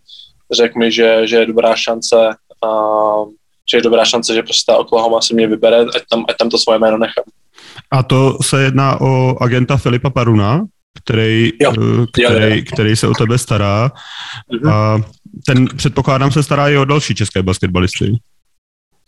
řekl 0.52 0.78
mi, 0.78 0.92
že, 0.92 1.26
že 1.26 1.36
je 1.36 1.46
dobrá 1.46 1.76
šance, 1.76 2.16
uh, 2.64 3.28
že 3.70 3.76
je 3.76 3.82
dobrá 3.82 4.04
šance, 4.04 4.34
že 4.34 4.42
prostě 4.42 4.72
ta 4.72 4.78
Oklahoma 4.78 5.20
si 5.20 5.34
mě 5.34 5.46
vybere, 5.46 5.80
ať 5.80 6.02
tam, 6.10 6.24
ať 6.28 6.36
tam 6.36 6.50
to 6.50 6.58
svoje 6.58 6.78
jméno 6.78 6.98
nechám. 6.98 7.24
A 7.90 8.02
to 8.02 8.38
se 8.42 8.62
jedná 8.62 9.00
o 9.00 9.42
agenta 9.42 9.76
Filipa 9.76 10.10
Paruna, 10.10 10.64
který, 10.98 11.52
jo. 11.60 11.72
Eh, 11.72 12.06
který, 12.12 12.50
jo, 12.50 12.56
jo. 12.56 12.62
který 12.72 12.96
se 12.96 13.08
o 13.08 13.12
tebe 13.14 13.38
stará. 13.38 13.92
Mhm. 14.52 14.72
A 14.72 15.00
ten, 15.46 15.68
předpokládám, 15.76 16.32
se 16.32 16.42
stará 16.42 16.68
i 16.68 16.76
o 16.76 16.84
další 16.84 17.14
české 17.14 17.42
basketbalisty. 17.42 18.12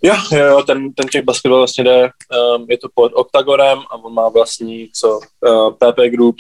Jo, 0.03 0.15
jo, 0.33 0.45
jo 0.45 0.63
ten, 0.63 0.93
ten 0.93 1.09
těch 1.09 1.25
basketbal 1.25 1.59
vlastně 1.59 1.85
jde, 1.85 2.03
um, 2.03 2.67
je 2.69 2.79
to 2.79 2.89
pod 2.95 3.13
Octagorem 3.15 3.79
a 3.79 3.95
on 3.95 4.15
má 4.15 4.29
vlastní, 4.29 4.89
co, 4.93 5.09
uh, 5.09 5.21
eh, 5.47 5.93
PP 5.93 5.99
Group, 6.11 6.37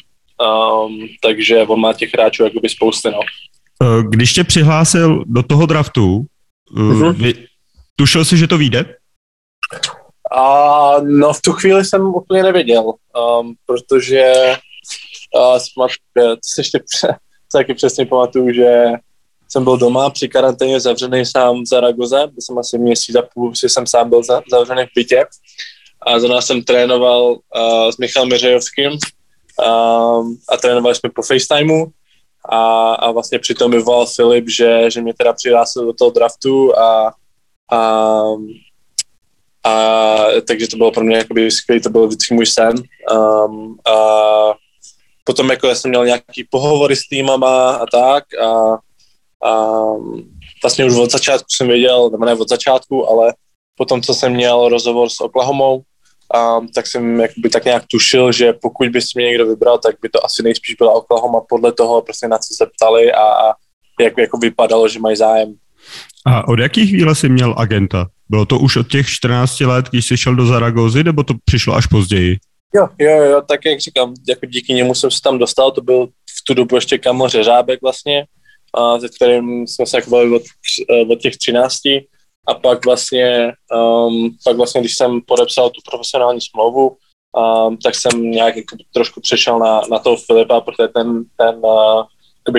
um, 0.87 1.07
takže 1.23 1.63
on 1.63 1.81
má 1.81 1.93
těch 1.93 2.15
hráčů 2.15 2.45
jakoby 2.45 2.69
spousty, 2.69 3.11
no. 3.11 3.21
Eh, 3.83 4.03
když 4.09 4.33
tě 4.33 4.45
přihlásil 4.45 5.25
do 5.27 5.43
toho 5.43 5.67
draftu, 5.67 6.27
uh-huh. 6.77 7.13
vy, 7.13 7.47
tušil 7.97 8.25
jsi, 8.25 8.37
že 8.37 8.47
to 8.47 8.59
vyjde? 8.59 8.95
A, 10.37 11.01
no 11.01 11.33
v 11.33 11.43
tu 11.43 11.53
chvíli 11.53 11.85
jsem 11.85 12.03
úplně 12.03 12.43
nevěděl, 12.43 12.83
um, 12.83 13.55
protože 13.67 14.33
uh, 15.37 15.59
si 16.45 16.61
ještě 16.61 16.81
taky 17.53 17.75
přesně 17.75 18.07
pamatuju, 18.07 18.53
že 18.53 18.85
jsem 19.49 19.65
byl 19.65 19.77
doma 19.77 20.11
při 20.11 20.29
karanténě 20.29 20.81
zavřený 20.81 21.27
sám 21.27 21.63
v 21.63 21.67
Zaragoze, 21.67 22.17
byl 22.17 22.41
jsem 22.41 22.59
asi 22.59 22.79
měsíc 22.79 23.17
a 23.17 23.23
půl, 23.35 23.53
že 23.61 23.69
jsem 23.69 23.87
sám 23.87 24.11
byl 24.11 24.23
za, 24.25 24.43
zavřený 24.51 24.83
v 24.83 24.95
bytě. 24.95 25.25
A 26.07 26.21
za 26.21 26.29
nás 26.29 26.47
jsem 26.47 26.63
trénoval 26.63 27.31
uh, 27.33 27.89
s 27.91 27.97
Michalem 27.97 28.29
Miřejovským 28.29 28.91
um, 28.91 30.37
a 30.49 30.57
trénovali 30.61 30.95
jsme 30.95 31.11
po 31.11 31.23
FaceTimeu 31.23 31.87
a, 32.49 32.93
a 32.95 33.11
vlastně 33.11 33.39
přitom 33.39 33.71
mi 33.71 33.79
volal 33.79 34.07
Filip, 34.07 34.45
že, 34.49 34.91
že 34.91 35.01
mě 35.01 35.15
teda 35.15 35.33
přihlásil 35.33 35.87
do 35.87 35.93
toho 35.93 36.11
draftu 36.11 36.79
a, 36.79 37.13
a, 37.73 38.23
a 39.65 40.27
takže 40.49 40.69
to 40.69 40.77
bylo 40.77 40.93
pro 40.93 41.05
mě 41.05 41.17
jakoby 41.17 41.51
skvělý, 41.51 41.83
to 41.83 41.91
byl 41.91 42.07
vždycky 42.07 42.35
můj 42.35 42.47
sen. 42.47 42.75
Um, 43.13 43.79
a 43.87 43.95
potom 45.25 45.51
jako 45.51 45.67
já 45.67 45.75
jsem 45.75 45.89
měl 45.89 46.07
nějaký 46.07 46.45
pohovory 46.51 46.97
s 46.97 47.09
týmama 47.09 47.71
a 47.71 47.87
tak 47.87 48.25
a 48.43 48.79
a 49.45 49.83
vlastně 50.63 50.85
už 50.85 50.97
od 50.97 51.13
začátku 51.13 51.47
jsem 51.57 51.69
věděl, 51.69 52.11
nebo 52.11 52.25
ne 52.25 52.35
od 52.35 52.49
začátku, 52.49 53.11
ale 53.11 53.35
potom, 53.77 54.03
co 54.03 54.15
jsem 54.15 54.33
měl 54.33 54.69
rozhovor 54.69 55.09
s 55.09 55.21
Oklahomou, 55.21 55.83
a, 56.35 56.61
tak 56.75 56.87
jsem 56.87 57.21
jakoby 57.21 57.51
tak 57.51 57.65
nějak 57.65 57.85
tušil, 57.91 58.33
že 58.33 58.53
pokud 58.53 58.89
by 58.89 59.03
si 59.03 59.09
mě 59.15 59.27
někdo 59.27 59.47
vybral, 59.47 59.79
tak 59.79 59.97
by 60.03 60.09
to 60.09 60.25
asi 60.25 60.43
nejspíš 60.43 60.75
byla 60.75 60.93
Oklahoma 60.93 61.41
podle 61.49 61.73
toho, 61.73 62.03
prostě 62.03 62.29
na 62.29 62.39
co 62.39 62.55
se 62.55 62.67
ptali 62.77 63.13
a, 63.13 63.23
a 63.23 63.55
jak 64.01 64.19
jako 64.19 64.39
vypadalo, 64.39 64.89
že 64.89 64.99
mají 64.99 65.17
zájem. 65.17 65.55
A 66.27 66.49
od 66.49 66.59
jakých 66.59 66.91
chvíle 66.91 67.15
jsi 67.15 67.29
měl 67.29 67.55
agenta? 67.59 68.07
Bylo 68.29 68.47
to 68.47 68.59
už 68.59 68.77
od 68.77 68.89
těch 68.89 69.09
14 69.09 69.61
let, 69.61 69.87
když 69.91 70.07
jsi 70.07 70.17
šel 70.17 70.35
do 70.35 70.47
Zaragozy, 70.47 71.05
nebo 71.05 71.23
to 71.23 71.35
přišlo 71.45 71.75
až 71.75 71.87
později? 71.87 72.39
Jo, 72.75 72.89
jo, 72.99 73.23
jo, 73.23 73.43
tak 73.49 73.61
jak 73.65 73.81
říkám, 73.81 74.15
jako 74.29 74.47
díky 74.47 74.73
němu 74.73 74.95
jsem 74.95 75.11
se 75.11 75.21
tam 75.23 75.39
dostal, 75.39 75.71
to 75.71 75.81
byl 75.81 76.07
v 76.07 76.45
tu 76.47 76.55
dobu 76.55 76.75
ještě 76.75 76.99
Kamo 76.99 77.29
Řeřábek 77.29 77.83
vlastně, 77.83 78.25
a 78.75 79.01
se 79.01 79.09
kterým 79.09 79.67
jsme 79.67 79.87
se 79.87 79.97
jako 79.97 80.11
bavili 80.11 80.37
od, 80.37 80.43
eh, 80.91 81.13
od 81.13 81.21
těch 81.21 81.37
13. 81.37 82.09
A 82.47 82.55
pak 82.55 82.85
vlastně, 82.85 83.53
um, 83.75 84.31
pak 84.45 84.57
vlastně, 84.57 84.81
když 84.81 84.95
jsem 84.97 85.21
podepsal 85.21 85.71
tu 85.71 85.81
profesionální 85.91 86.41
smlouvu, 86.41 86.97
um, 87.69 87.77
tak 87.77 87.95
jsem 87.95 88.31
nějak 88.31 88.57
jako 88.57 88.77
trošku 88.93 89.21
přešel 89.21 89.59
na, 89.59 89.81
na 89.91 89.99
toho 89.99 90.17
Filipa, 90.17 90.61
protože 90.61 90.89
ten, 90.89 91.25
ten 91.37 91.57
uh, 91.57 92.03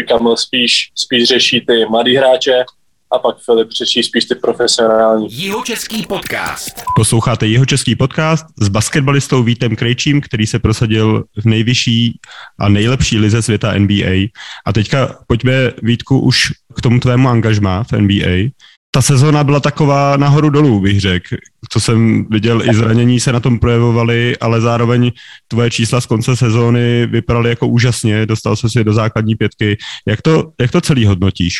Kamil 0.07 0.37
spíš, 0.37 0.91
spíš 0.95 1.27
řeší 1.27 1.65
ty 1.65 1.85
mladý 1.85 2.15
hráče, 2.15 2.65
a 3.11 3.19
pak 3.19 3.37
Filip 3.45 3.71
řeší 3.71 4.03
spíš 4.03 4.25
ty 4.25 4.35
profesionální. 4.35 5.27
Jihočeský 5.33 6.05
podcast. 6.05 6.83
Posloucháte 6.95 7.47
Jihočeský 7.47 7.95
podcast 7.95 8.45
s 8.61 8.67
basketbalistou 8.67 9.43
Vítem 9.43 9.75
Krejčím, 9.75 10.21
který 10.21 10.47
se 10.47 10.59
prosadil 10.59 11.23
v 11.37 11.45
nejvyšší 11.45 12.19
a 12.59 12.69
nejlepší 12.69 13.17
lize 13.17 13.41
světa 13.41 13.73
NBA. 13.77 14.27
A 14.65 14.73
teďka 14.73 15.15
pojďme, 15.27 15.71
Vítku, 15.83 16.19
už 16.19 16.51
k 16.75 16.81
tomu 16.81 16.99
tvému 16.99 17.29
angažmá 17.29 17.83
v 17.83 17.91
NBA. 17.91 18.49
Ta 18.91 19.01
sezóna 19.01 19.43
byla 19.43 19.59
taková 19.59 20.17
nahoru 20.17 20.49
dolů, 20.49 20.79
bych 20.79 21.01
řekl. 21.01 21.35
Co 21.69 21.79
jsem 21.79 22.25
viděl, 22.29 22.69
i 22.69 22.73
zranění 22.73 23.19
se 23.19 23.31
na 23.31 23.39
tom 23.39 23.59
projevovaly, 23.59 24.37
ale 24.37 24.61
zároveň 24.61 25.11
tvoje 25.47 25.71
čísla 25.71 26.01
z 26.01 26.05
konce 26.05 26.35
sezóny 26.35 27.05
vypadaly 27.05 27.49
jako 27.49 27.67
úžasně, 27.67 28.25
dostal 28.25 28.55
se 28.55 28.69
si 28.69 28.83
do 28.83 28.93
základní 28.93 29.35
pětky. 29.35 29.77
Jak 30.07 30.21
to, 30.21 30.51
jak 30.59 30.71
to 30.71 30.81
celý 30.81 31.05
hodnotíš? 31.05 31.57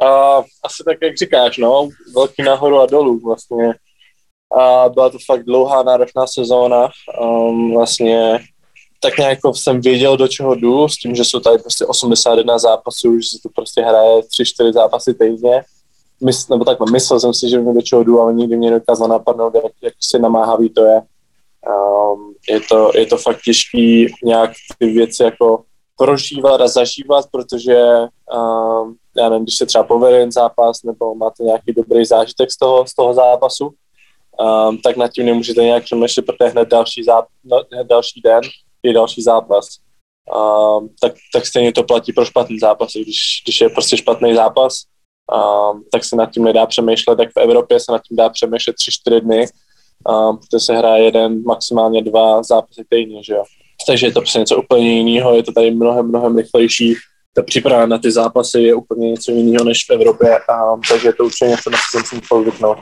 A 0.00 0.36
asi 0.38 0.84
tak, 0.84 0.98
jak 1.02 1.16
říkáš, 1.16 1.58
no, 1.58 1.88
velký 2.14 2.42
nahoru 2.42 2.80
a 2.80 2.86
dolů 2.86 3.20
vlastně. 3.24 3.74
A 4.58 4.88
byla 4.88 5.10
to 5.10 5.18
fakt 5.26 5.44
dlouhá, 5.44 5.82
náročná 5.82 6.26
sezóna. 6.26 6.88
Um, 7.20 7.74
vlastně 7.74 8.40
tak 9.00 9.18
nějak 9.18 9.38
jsem 9.54 9.80
věděl, 9.80 10.16
do 10.16 10.28
čeho 10.28 10.54
jdu, 10.54 10.88
s 10.88 10.96
tím, 10.96 11.14
že 11.14 11.24
jsou 11.24 11.40
tady 11.40 11.58
prostě 11.58 11.86
81 11.86 12.58
zápasů, 12.58 13.20
že 13.20 13.28
se 13.28 13.38
to 13.42 13.48
prostě 13.54 13.82
hraje 13.82 14.20
3-4 14.20 14.72
zápasy 14.72 15.14
týdně. 15.14 15.62
Mysl, 16.24 16.54
nebo 16.54 16.64
takhle, 16.64 16.92
myslel 16.92 17.20
jsem 17.20 17.34
si, 17.34 17.48
že 17.48 17.58
vím, 17.58 17.74
do 17.74 17.82
čeho 17.82 18.04
jdu, 18.04 18.20
ale 18.20 18.34
nikdy 18.34 18.56
mě 18.56 18.70
dokázal 18.70 19.08
napadnout, 19.08 19.54
jak, 19.54 19.72
jak 19.82 19.94
si 20.00 20.18
namáhavý 20.18 20.70
to 20.70 20.84
je. 20.84 21.00
Um, 21.66 22.34
je, 22.48 22.60
to, 22.60 22.90
je 22.94 23.06
to 23.06 23.16
fakt 23.16 23.42
těžký 23.44 24.14
nějak 24.24 24.50
ty 24.78 24.86
věci 24.86 25.22
jako 25.22 25.62
prožívat 25.96 26.60
a 26.60 26.68
zažívat, 26.68 27.26
protože 27.30 27.84
um, 28.36 28.96
já 29.16 29.28
nevím, 29.28 29.44
když 29.44 29.56
se 29.56 29.66
třeba 29.66 29.84
povede 29.84 30.18
jen 30.18 30.32
zápas 30.32 30.82
nebo 30.82 31.14
máte 31.14 31.42
nějaký 31.42 31.72
dobrý 31.72 32.04
zážitek 32.04 32.50
z 32.50 32.56
toho, 32.56 32.86
z 32.86 32.94
toho 32.94 33.14
zápasu, 33.14 33.66
um, 33.66 34.78
tak 34.78 34.96
nad 34.96 35.08
tím 35.08 35.26
nemůžete 35.26 35.62
nějak 35.62 35.84
přemýšlet, 35.84 36.26
protože 36.26 36.50
hned 36.50 36.68
další, 36.68 37.04
záp, 37.04 37.26
no, 37.44 37.62
hned 37.72 37.86
další 37.86 38.20
den 38.20 38.40
je 38.82 38.92
další 38.92 39.22
zápas. 39.22 39.66
Um, 40.36 40.88
tak, 41.00 41.14
tak 41.32 41.46
stejně 41.46 41.72
to 41.72 41.82
platí 41.82 42.12
pro 42.12 42.24
špatný 42.24 42.58
zápas. 42.58 42.92
Když, 42.92 43.42
když 43.44 43.60
je 43.60 43.68
prostě 43.68 43.96
špatný 43.96 44.34
zápas, 44.34 44.82
um, 45.72 45.84
tak 45.92 46.04
se 46.04 46.16
nad 46.16 46.30
tím 46.30 46.44
nedá 46.44 46.66
přemýšlet, 46.66 47.16
tak 47.16 47.28
v 47.28 47.40
Evropě 47.40 47.80
se 47.80 47.92
nad 47.92 48.02
tím 48.02 48.16
dá 48.16 48.28
přemýšlet 48.28 48.76
3-4 49.08 49.20
dny, 49.20 49.46
um, 50.08 50.38
protože 50.38 50.60
se 50.60 50.76
hraje 50.76 51.04
jeden, 51.04 51.42
maximálně 51.42 52.02
dva 52.02 52.42
zápasy 52.42 52.84
týdně, 52.88 53.22
že 53.22 53.34
jo. 53.34 53.44
Takže 53.86 54.06
je 54.06 54.12
to 54.12 54.20
prostě 54.20 54.38
něco 54.38 54.56
úplně 54.56 54.98
jiného, 54.98 55.36
je 55.36 55.42
to 55.42 55.52
tady 55.52 55.70
mnohem, 55.70 56.08
mnohem 56.08 56.36
rychlejší, 56.36 56.94
ta 57.34 57.42
příprava 57.42 57.86
na 57.86 57.98
ty 57.98 58.12
zápasy 58.12 58.60
je 58.60 58.74
úplně 58.74 59.10
něco 59.10 59.32
jiného 59.32 59.64
než 59.64 59.78
v 59.90 59.92
Evropě, 59.92 60.38
a, 60.38 60.76
takže 60.90 61.08
je 61.08 61.12
to 61.12 61.24
určitě 61.24 61.44
něco, 61.44 61.70
na 61.70 61.78
co 61.78 61.98
jsem 61.98 62.04
si 62.04 62.16
musel. 62.16 62.74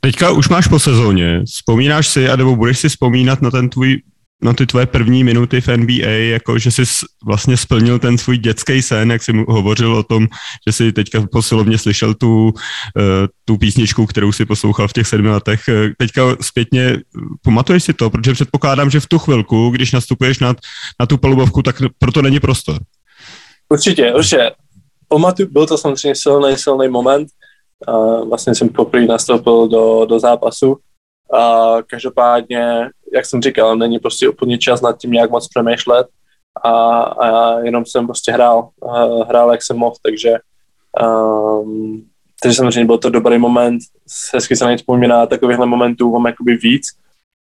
Teďka 0.00 0.30
už 0.30 0.48
máš 0.48 0.68
po 0.68 0.78
sezóně. 0.78 1.42
Vzpomínáš 1.46 2.08
si, 2.08 2.28
nebo 2.36 2.56
budeš 2.56 2.78
si 2.78 2.88
vzpomínat 2.88 3.42
na 3.42 3.50
ten 3.50 3.68
tvůj 3.68 4.02
na 4.42 4.52
ty 4.52 4.66
tvoje 4.66 4.86
první 4.86 5.24
minuty 5.24 5.60
v 5.60 5.68
NBA, 5.68 6.10
jako 6.10 6.58
že 6.58 6.70
jsi 6.70 6.82
vlastně 7.24 7.56
splnil 7.56 7.98
ten 7.98 8.18
svůj 8.18 8.38
dětský 8.38 8.82
sen, 8.82 9.10
jak 9.10 9.22
jsi 9.22 9.32
hovořil 9.48 9.96
o 9.96 10.02
tom, 10.02 10.26
že 10.66 10.72
jsi 10.72 10.92
teďka 10.92 11.26
posilovně 11.32 11.78
slyšel 11.78 12.14
tu, 12.14 12.52
eh, 12.98 13.28
tu 13.44 13.56
písničku, 13.56 14.06
kterou 14.06 14.32
si 14.32 14.44
poslouchal 14.44 14.88
v 14.88 14.92
těch 14.92 15.06
sedmi 15.06 15.28
letech. 15.28 15.60
Eh, 15.68 15.90
teďka 15.98 16.22
zpětně 16.40 16.98
pamatuješ 17.44 17.84
si 17.84 17.92
to, 17.92 18.10
protože 18.10 18.32
předpokládám, 18.32 18.90
že 18.90 19.00
v 19.00 19.06
tu 19.06 19.18
chvilku, 19.18 19.70
když 19.70 19.92
nastupuješ 19.92 20.38
na, 20.38 20.54
na 21.00 21.06
tu 21.06 21.18
palubovku, 21.18 21.62
tak 21.62 21.76
proto 21.98 22.22
není 22.22 22.40
prostor. 22.40 22.78
Určitě, 23.68 24.14
určitě. 24.14 24.50
Pamatuju, 25.08 25.48
byl 25.52 25.66
to 25.66 25.78
samozřejmě 25.78 26.14
silný, 26.14 26.56
silný 26.56 26.88
moment. 26.88 27.28
Uh, 27.88 28.28
vlastně 28.28 28.54
jsem 28.54 28.68
poprvé 28.68 29.06
nastoupil 29.06 29.68
do, 29.68 30.04
do 30.04 30.20
zápasu. 30.20 30.76
A 31.32 31.76
každopádně, 31.86 32.88
jak 33.14 33.26
jsem 33.26 33.42
říkal, 33.42 33.76
není 33.76 33.98
prostě 33.98 34.28
úplně 34.28 34.58
čas 34.58 34.80
nad 34.80 34.98
tím 34.98 35.10
nějak 35.10 35.30
moc 35.30 35.48
přemýšlet 35.48 36.06
a, 36.64 37.00
a 37.00 37.58
jenom 37.58 37.86
jsem 37.86 38.06
prostě 38.06 38.32
hrál, 38.32 38.68
uh, 38.80 39.28
hrál 39.28 39.50
jak 39.50 39.62
jsem 39.62 39.76
mohl, 39.76 39.96
takže 40.02 40.38
um, 41.02 42.04
takže 42.42 42.56
samozřejmě 42.56 42.84
byl 42.84 42.98
to 42.98 43.10
dobrý 43.10 43.38
moment, 43.38 43.80
hezky 44.34 44.56
se 44.56 44.64
na 44.64 44.76
vzpomíná, 44.76 45.26
takovýchhle 45.26 45.66
momentů 45.66 46.12
mám 46.12 46.26
jakoby 46.26 46.56
víc, 46.56 46.86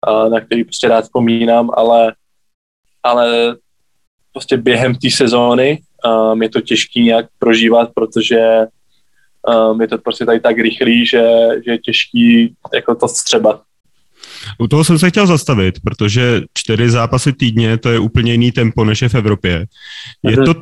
uh, 0.09 0.28
na 0.28 0.40
který 0.40 0.64
prostě 0.64 0.88
rád 0.88 1.04
vzpomínám, 1.04 1.70
ale, 1.74 2.14
ale 3.02 3.56
prostě 4.33 4.56
během 4.56 4.94
té 4.94 5.11
sezóny 5.11 5.83
um, 6.33 6.42
je 6.42 6.48
to 6.48 6.61
těžký 6.61 7.02
nějak 7.02 7.26
prožívat, 7.38 7.90
protože 7.94 8.66
um, 9.70 9.80
je 9.80 9.88
to 9.88 9.98
prostě 9.98 10.26
tady 10.26 10.40
tak 10.40 10.56
rychlý, 10.56 11.06
že, 11.06 11.48
že 11.64 11.70
je 11.70 11.78
těžký 11.78 12.54
jako 12.74 12.94
to 12.94 13.09
střebat. 13.09 13.62
U 14.59 14.66
toho 14.66 14.85
jsem 14.85 14.98
se 14.98 15.11
chtěl 15.11 15.26
zastavit, 15.26 15.80
protože 15.80 16.42
čtyři 16.54 16.90
zápasy 16.90 17.33
týdně, 17.33 17.78
to 17.78 17.90
je 17.90 17.98
úplně 17.98 18.33
jiný 18.33 18.52
tempo, 18.52 18.85
než 18.85 19.02
je 19.02 19.09
v 19.09 19.14
Evropě. 19.14 19.66
Je 20.22 20.37
mhm. 20.37 20.44
to 20.44 20.54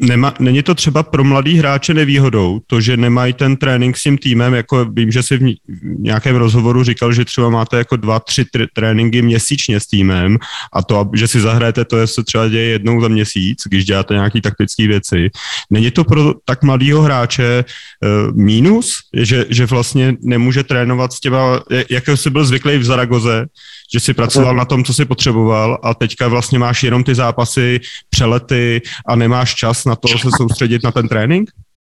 Nema, 0.00 0.34
není 0.38 0.62
to 0.62 0.74
třeba 0.74 1.02
pro 1.02 1.24
mladý 1.24 1.54
hráče 1.54 1.94
nevýhodou, 1.94 2.60
to, 2.66 2.80
že 2.80 2.96
nemají 2.96 3.32
ten 3.32 3.56
trénink 3.56 3.96
s 3.96 4.02
tím 4.02 4.18
týmem, 4.18 4.54
jako 4.54 4.84
vím, 4.84 5.10
že 5.10 5.22
si 5.22 5.38
v 5.38 5.54
nějakém 5.98 6.36
rozhovoru 6.36 6.84
říkal, 6.84 7.12
že 7.12 7.24
třeba 7.24 7.50
máte 7.50 7.76
jako 7.76 7.96
dva, 7.96 8.20
tři 8.20 8.44
tréninky 8.74 9.22
měsíčně 9.22 9.80
s 9.80 9.86
týmem 9.86 10.38
a 10.72 10.82
to, 10.82 11.10
že 11.14 11.28
si 11.28 11.40
zahrajete, 11.40 11.84
to 11.84 11.98
je 11.98 12.06
se 12.06 12.24
třeba 12.24 12.48
děje 12.48 12.64
jednou 12.64 13.00
za 13.00 13.08
měsíc, 13.08 13.62
když 13.68 13.84
děláte 13.84 14.14
nějaké 14.14 14.40
taktické 14.40 14.86
věci. 14.86 15.30
Není 15.70 15.90
to 15.90 16.04
pro 16.04 16.34
tak 16.44 16.62
mladého 16.62 17.02
hráče 17.02 17.64
uh, 17.64 18.36
mínus, 18.36 18.94
že, 19.16 19.46
že 19.48 19.66
vlastně 19.66 20.16
nemůže 20.22 20.62
trénovat 20.62 21.12
s 21.12 21.20
těma, 21.20 21.62
jak 21.90 22.08
jsi 22.14 22.30
byl 22.30 22.44
zvyklý 22.44 22.78
v 22.78 22.84
Zaragoze, 22.84 23.46
že 23.94 24.00
jsi 24.00 24.14
pracoval 24.14 24.54
na 24.54 24.64
tom, 24.64 24.84
co 24.84 24.94
jsi 24.94 25.04
potřeboval 25.04 25.78
a 25.82 25.94
teďka 25.94 26.28
vlastně 26.28 26.58
máš 26.58 26.82
jenom 26.82 27.04
ty 27.04 27.14
zápasy, 27.14 27.80
přelety 28.10 28.82
a 29.06 29.16
nemáš 29.16 29.54
čas 29.54 29.84
na 29.84 29.96
to 29.96 30.08
se 30.08 30.28
soustředit 30.36 30.82
na 30.84 30.92
ten 30.92 31.08
trénink? 31.08 31.50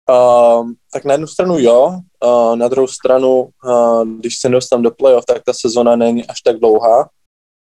Uh, 0.09 0.69
tak 0.93 1.05
na 1.05 1.11
jednu 1.11 1.27
stranu 1.27 1.59
jo, 1.59 1.99
uh, 2.25 2.55
na 2.55 2.67
druhou 2.67 2.87
stranu, 2.87 3.49
uh, 3.65 4.07
když 4.19 4.39
se 4.39 4.49
dostám 4.49 4.81
do 4.81 4.91
playoff, 4.91 5.25
tak 5.25 5.43
ta 5.43 5.53
sezona 5.53 5.95
není 5.95 6.25
až 6.25 6.41
tak 6.41 6.59
dlouhá 6.59 7.09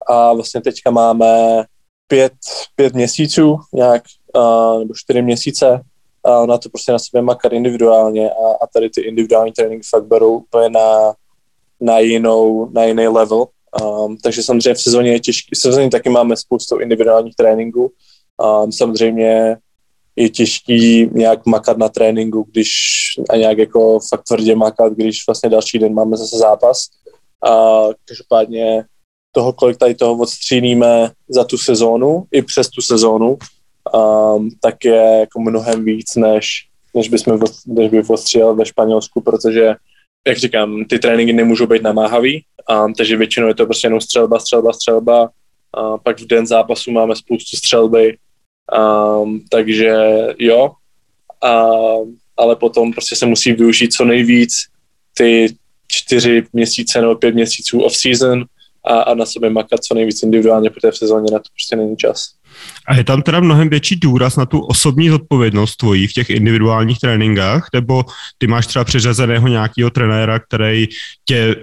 a 0.06 0.32
vlastně 0.32 0.60
teďka 0.60 0.90
máme 0.90 1.64
pět, 2.06 2.32
pět 2.76 2.94
měsíců, 2.94 3.58
nějak, 3.72 4.02
uh, 4.36 4.78
nebo 4.78 4.94
čtyři 4.94 5.22
měsíce 5.22 5.80
uh, 6.28 6.46
na 6.46 6.58
to 6.58 6.68
prostě 6.68 6.92
na 6.92 6.98
sebe 6.98 7.22
makat 7.22 7.52
individuálně 7.52 8.30
a, 8.30 8.64
a 8.64 8.66
tady 8.74 8.90
ty 8.90 9.00
individuální 9.00 9.52
tréninky 9.52 9.86
fakt 9.90 10.04
berou 10.04 10.36
úplně 10.36 10.68
na, 10.68 11.14
na, 11.80 11.98
jinou, 11.98 12.70
na 12.72 12.84
jiný 12.84 13.08
level 13.08 13.46
Um, 13.82 14.16
takže 14.16 14.42
samozřejmě 14.42 14.74
v 14.74 14.80
sezóně 14.80 15.12
je 15.12 15.20
těžké, 15.20 15.48
v 15.54 15.58
sezóně 15.58 15.90
taky 15.90 16.08
máme 16.08 16.36
spoustu 16.36 16.78
individuálních 16.78 17.34
tréninků. 17.34 17.92
Um, 18.62 18.72
samozřejmě 18.72 19.56
je 20.16 20.28
těžký 20.28 21.10
nějak 21.12 21.46
makat 21.46 21.78
na 21.78 21.88
tréninku, 21.88 22.46
když 22.52 22.70
a 23.30 23.36
nějak 23.36 23.58
jako 23.58 24.00
fakt 24.08 24.22
tvrdě 24.22 24.56
makat, 24.56 24.92
když 24.92 25.26
vlastně 25.26 25.50
další 25.50 25.78
den 25.78 25.94
máme 25.94 26.16
zase 26.16 26.36
zápas. 26.38 26.86
A 27.48 27.82
každopádně 28.04 28.84
toho, 29.32 29.52
kolik 29.52 29.76
tady 29.76 29.94
toho 29.94 30.18
odstříníme 30.18 31.10
za 31.28 31.44
tu 31.44 31.58
sezónu, 31.58 32.24
i 32.32 32.42
přes 32.42 32.68
tu 32.68 32.82
sezónu, 32.82 33.38
um, 33.94 34.50
tak 34.60 34.84
je 34.84 35.16
jako 35.20 35.40
mnohem 35.40 35.84
víc, 35.84 36.16
než, 36.16 36.46
než, 36.94 37.08
bychom, 37.08 37.40
než 37.66 37.90
by 37.90 38.02
odstřílel 38.08 38.54
ve 38.54 38.66
Španělsku, 38.66 39.20
protože 39.20 39.74
jak 40.26 40.38
říkám, 40.38 40.84
ty 40.84 40.98
tréninky 40.98 41.32
nemůžou 41.32 41.66
být 41.66 41.82
namáhavý, 41.82 42.44
a, 42.68 42.86
takže 42.96 43.16
většinou 43.16 43.48
je 43.48 43.54
to 43.54 43.66
prostě 43.66 43.86
jenom 43.86 44.00
střelba, 44.00 44.38
střelba, 44.38 44.72
střelba. 44.72 45.30
A 45.74 45.98
pak 45.98 46.20
v 46.20 46.26
den 46.26 46.46
zápasu 46.46 46.90
máme 46.90 47.16
spoustu 47.16 47.56
střelby, 47.56 48.16
a, 48.76 49.16
takže 49.50 49.96
jo, 50.38 50.70
a, 51.44 51.68
ale 52.36 52.56
potom 52.56 52.92
prostě 52.92 53.16
se 53.16 53.26
musí 53.26 53.52
využít 53.52 53.92
co 53.92 54.04
nejvíc 54.04 54.52
ty 55.14 55.54
čtyři 55.88 56.42
měsíce 56.52 57.00
nebo 57.00 57.14
pět 57.14 57.34
měsíců 57.34 57.80
off-season 57.80 58.44
a, 58.86 59.00
a 59.00 59.14
na 59.14 59.26
sobě 59.26 59.50
makat 59.50 59.84
co 59.84 59.94
nejvíc 59.94 60.22
individuálně, 60.22 60.70
protože 60.70 60.90
v 60.90 60.96
sezóně 60.96 61.32
na 61.32 61.38
to 61.38 61.48
prostě 61.54 61.76
není 61.76 61.96
čas. 61.96 62.26
A 62.88 62.96
je 62.96 63.04
tam 63.04 63.22
teda 63.22 63.40
mnohem 63.40 63.68
větší 63.68 63.96
důraz 63.96 64.36
na 64.36 64.46
tu 64.46 64.60
osobní 64.60 65.08
zodpovědnost 65.08 65.76
tvojí 65.76 66.06
v 66.06 66.12
těch 66.12 66.30
individuálních 66.30 66.98
tréninkách, 66.98 67.68
nebo 67.74 68.04
ty 68.38 68.46
máš 68.46 68.66
třeba 68.66 68.84
přiřazeného 68.84 69.48
nějakého 69.48 69.90
trenéra, 69.90 70.38
který 70.38 70.86
tě 71.24 71.56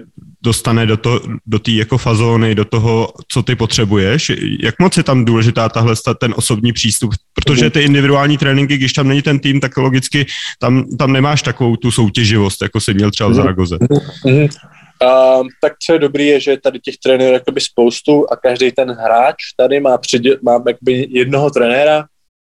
dostane 0.44 0.86
do, 0.86 0.96
to, 0.96 1.20
do 1.46 1.58
té 1.58 1.70
jako 1.70 1.98
fazóny, 1.98 2.54
do 2.54 2.64
toho, 2.64 3.12
co 3.28 3.42
ty 3.42 3.56
potřebuješ. 3.56 4.32
Jak 4.60 4.74
moc 4.78 4.96
je 4.96 5.02
tam 5.02 5.24
důležitá 5.24 5.68
tahle 5.68 5.94
ten 6.20 6.34
osobní 6.36 6.72
přístup? 6.72 7.14
Protože 7.34 7.70
ty 7.70 7.80
individuální 7.80 8.38
tréninky, 8.38 8.76
když 8.76 8.92
tam 8.92 9.08
není 9.08 9.22
ten 9.22 9.38
tým, 9.38 9.60
tak 9.60 9.76
logicky 9.76 10.26
tam, 10.58 10.84
tam 10.98 11.12
nemáš 11.12 11.42
takovou 11.42 11.76
tu 11.76 11.90
soutěživost, 11.90 12.62
jako 12.62 12.80
jsi 12.80 12.94
měl 12.94 13.10
třeba 13.10 13.30
v 13.30 13.34
Zaragoze. 13.34 13.78
Uh, 14.24 15.46
tak 15.60 15.72
co 15.86 15.92
je 15.92 15.98
dobrý, 15.98 16.26
je, 16.26 16.40
že 16.40 16.56
tady 16.56 16.80
těch 16.80 16.96
trenérů 16.96 17.32
jakoby 17.32 17.60
spoustu 17.60 18.32
a 18.32 18.36
každý 18.36 18.72
ten 18.72 18.90
hráč 18.90 19.36
tady 19.56 19.80
má, 19.80 19.98
předě- 19.98 20.38
má 20.42 20.62
jakoby 20.66 21.06
jednoho 21.10 21.50
trenéra, 21.50 22.04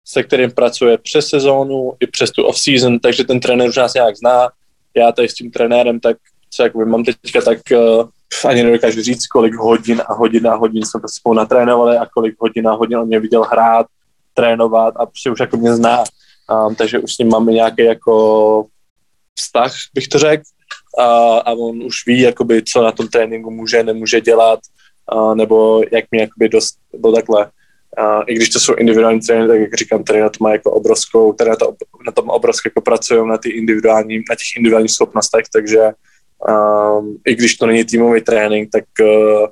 se 0.07 0.22
kterým 0.22 0.50
pracuje 0.50 0.98
přes 0.98 1.26
sezónu 1.26 1.92
i 2.00 2.07
přes 2.07 2.31
tu 2.31 2.42
off-season, 2.42 2.98
takže 2.98 3.24
ten 3.24 3.40
trenér 3.40 3.68
už 3.68 3.76
nás 3.76 3.94
nějak 3.94 4.16
zná. 4.16 4.48
Já 4.96 5.12
tady 5.12 5.28
s 5.28 5.35
tím 5.35 5.50
trenérem, 5.50 6.00
tak 6.00 6.16
co 6.54 6.62
jakoby 6.62 6.84
mám 6.84 7.04
teďka, 7.04 7.40
tak 7.40 7.58
uh, 7.72 8.08
ani 8.44 8.62
nedokážu 8.62 9.02
říct, 9.02 9.26
kolik 9.26 9.54
hodin 9.54 10.02
a 10.06 10.14
hodin 10.14 10.46
a 10.46 10.54
hodin 10.54 10.86
jsme 10.86 11.00
spolu 11.06 11.34
natrénovali 11.34 11.96
a 11.96 12.06
kolik 12.06 12.34
hodin 12.38 12.68
a 12.68 12.72
hodin 12.72 12.98
on 12.98 13.06
mě 13.06 13.20
viděl 13.20 13.42
hrát, 13.42 13.86
trénovat 14.34 14.94
a 14.96 15.06
prostě 15.06 15.30
už 15.30 15.40
jako 15.40 15.56
mě 15.56 15.74
zná. 15.74 16.04
Um, 16.66 16.74
takže 16.74 16.98
už 16.98 17.14
s 17.14 17.18
ním 17.18 17.28
máme 17.28 17.52
nějaký 17.52 17.84
jako 17.84 18.66
vztah, 19.38 19.72
bych 19.94 20.08
to 20.08 20.18
řekl 20.18 20.42
a, 20.98 21.38
a 21.38 21.52
on 21.52 21.82
už 21.82 22.06
ví, 22.06 22.20
jakoby, 22.20 22.62
co 22.62 22.82
na 22.82 22.92
tom 22.92 23.08
tréninku 23.08 23.50
může, 23.50 23.82
nemůže 23.82 24.20
dělat, 24.20 24.60
a, 25.08 25.34
nebo 25.34 25.82
jak 25.92 26.04
mi 26.12 26.20
jakoby 26.20 26.48
dost, 26.48 26.74
nebo 26.92 27.12
takhle. 27.12 27.50
A, 27.98 28.22
I 28.22 28.34
když 28.34 28.48
to 28.48 28.60
jsou 28.60 28.74
individuální 28.74 29.20
tréninky, 29.20 29.52
tak 29.52 29.60
jak 29.60 29.74
říkám, 29.74 30.04
tady 30.04 30.20
na 30.20 30.28
to 30.28 30.44
má 30.44 30.52
jako 30.52 30.70
obrovskou, 30.70 31.32
tady 31.32 31.50
na, 31.50 31.56
to, 31.56 31.74
na 32.06 32.12
tom 32.12 32.30
obrovsky 32.30 32.68
jako 32.68 32.80
pracují 32.80 33.28
na, 33.28 33.38
ty 33.38 33.50
individuální, 33.50 34.16
na 34.16 34.34
těch 34.34 34.56
individuálních 34.56 34.92
schopnostech, 34.92 35.44
takže 35.52 35.90
um, 36.48 37.16
i 37.26 37.35
když 37.35 37.57
to 37.57 37.66
není 37.66 37.85
týmový 37.85 38.20
trénink, 38.20 38.70
tak, 38.72 38.85
uh, 39.00 39.46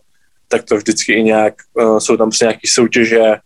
tak 0.49 0.65
to 0.65 0.77
vždycky 0.77 1.13
i 1.13 1.23
nějak, 1.23 1.55
uh, 1.75 1.99
jsou 1.99 2.17
tam 2.17 2.29
prostě 2.29 2.45
nějaké 2.45 2.69
soutěže, 2.73 3.37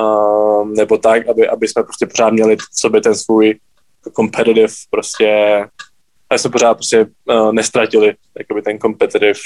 um, 0.00 0.74
nebo 0.74 0.98
tak, 0.98 1.28
aby, 1.28 1.48
aby 1.48 1.68
jsme 1.68 1.82
prostě 1.82 2.06
pořád 2.06 2.30
měli 2.30 2.56
v 2.56 2.62
sobě 2.72 3.00
ten 3.00 3.14
svůj 3.14 3.54
competitive 4.16 4.72
prostě 4.90 5.60
ale 6.30 6.38
jsme 6.38 6.50
pořád 6.50 6.74
prostě 6.74 7.06
uh, 7.24 7.52
nestratili 7.52 8.14
jakoby 8.38 8.62
ten 8.62 8.78
competitive 8.78 9.38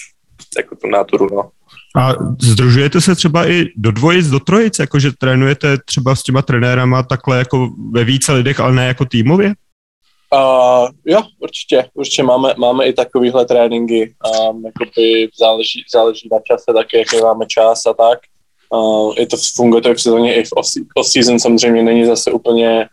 jako 0.59 0.77
tu 0.77 0.89
náturu, 0.89 1.29
no. 1.35 1.51
A 1.97 2.13
združujete 2.43 3.01
se 3.01 3.15
třeba 3.15 3.49
i 3.49 3.65
do 3.77 3.91
dvojic, 3.91 4.27
do 4.27 4.41
trojic, 4.41 4.79
jakože 4.79 5.13
trénujete 5.19 5.79
třeba 5.85 6.15
s 6.15 6.23
těma 6.23 6.43
trenérama 6.43 7.03
takhle 7.03 7.39
jako 7.39 7.71
ve 7.93 8.05
více 8.05 8.33
lidech, 8.33 8.61
ale 8.61 8.73
ne 8.73 8.87
jako 8.87 9.05
týmově? 9.05 9.53
Uh, 10.35 10.89
jo, 11.05 11.23
určitě, 11.39 11.89
určitě 11.95 12.23
máme, 12.23 12.55
máme 12.59 12.87
i 12.87 12.93
takovýhle 12.93 13.47
tréninky, 13.47 14.15
um, 14.51 14.65
jakoby 14.65 15.29
záleží, 15.39 15.85
záleží 15.93 16.29
na 16.33 16.39
čase 16.41 16.73
taky, 16.75 16.99
jaký 16.99 17.17
máme 17.23 17.47
čas 17.47 17.87
a 17.87 17.93
tak. 17.93 18.19
Uh, 18.71 19.15
je 19.19 19.27
to, 19.27 19.37
funguje 19.57 19.83
to 19.83 19.91
i 19.91 19.95
v 19.95 20.01
sezóně, 20.01 20.35
i 20.35 20.45
v 20.45 20.53
off-season 20.97 21.39
samozřejmě 21.39 21.83
není 21.83 22.05
zase 22.05 22.33
úplně 22.33 22.89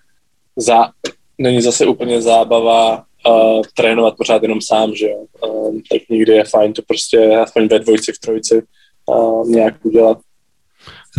za, 0.56 0.90
není 1.38 1.62
zase 1.62 1.86
úplně 1.86 2.22
zábava 2.22 3.04
uh, 3.28 3.62
trénovat 3.76 4.18
pořád 4.18 4.42
jenom 4.42 4.62
sám, 4.62 4.96
že 4.96 5.10
jo. 5.10 5.26
Um, 5.48 5.82
tak 5.92 6.02
někdy 6.10 6.34
je 6.34 6.44
fajn 6.44 6.74
to 6.74 6.82
prostě 6.88 7.38
aspoň 7.38 7.68
ve 7.68 7.80
dvojci, 7.80 8.12
v 8.12 8.20
trojici 8.20 8.64
uh, 9.06 9.50
nějak 9.50 9.86
udělat. 9.86 10.18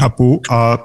Chápu 0.00 0.40
a 0.50 0.84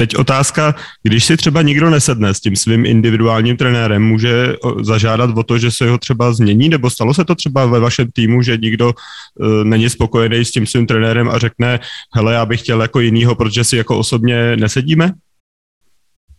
Teď 0.00 0.16
otázka, 0.16 0.74
když 1.02 1.24
si 1.24 1.36
třeba 1.36 1.62
nikdo 1.62 1.90
nesedne 1.90 2.34
s 2.34 2.40
tím 2.40 2.56
svým 2.56 2.86
individuálním 2.86 3.56
trenérem, 3.56 4.02
může 4.02 4.54
zažádat 4.80 5.30
o 5.36 5.42
to, 5.42 5.58
že 5.58 5.70
se 5.70 5.90
ho 5.90 5.98
třeba 5.98 6.32
změní, 6.32 6.68
nebo 6.68 6.90
stalo 6.90 7.14
se 7.14 7.24
to 7.24 7.34
třeba 7.34 7.66
ve 7.66 7.80
vašem 7.80 8.08
týmu, 8.12 8.42
že 8.42 8.56
nikdo 8.56 8.86
uh, 8.90 9.64
není 9.64 9.90
spokojený 9.90 10.44
s 10.44 10.50
tím 10.50 10.66
svým 10.66 10.86
trenérem 10.86 11.30
a 11.30 11.38
řekne, 11.38 11.80
hele, 12.14 12.34
já 12.34 12.46
bych 12.46 12.60
chtěl 12.60 12.82
jako 12.82 13.00
jinýho, 13.00 13.34
protože 13.34 13.64
si 13.64 13.76
jako 13.76 13.98
osobně 13.98 14.56
nesedíme? 14.56 15.12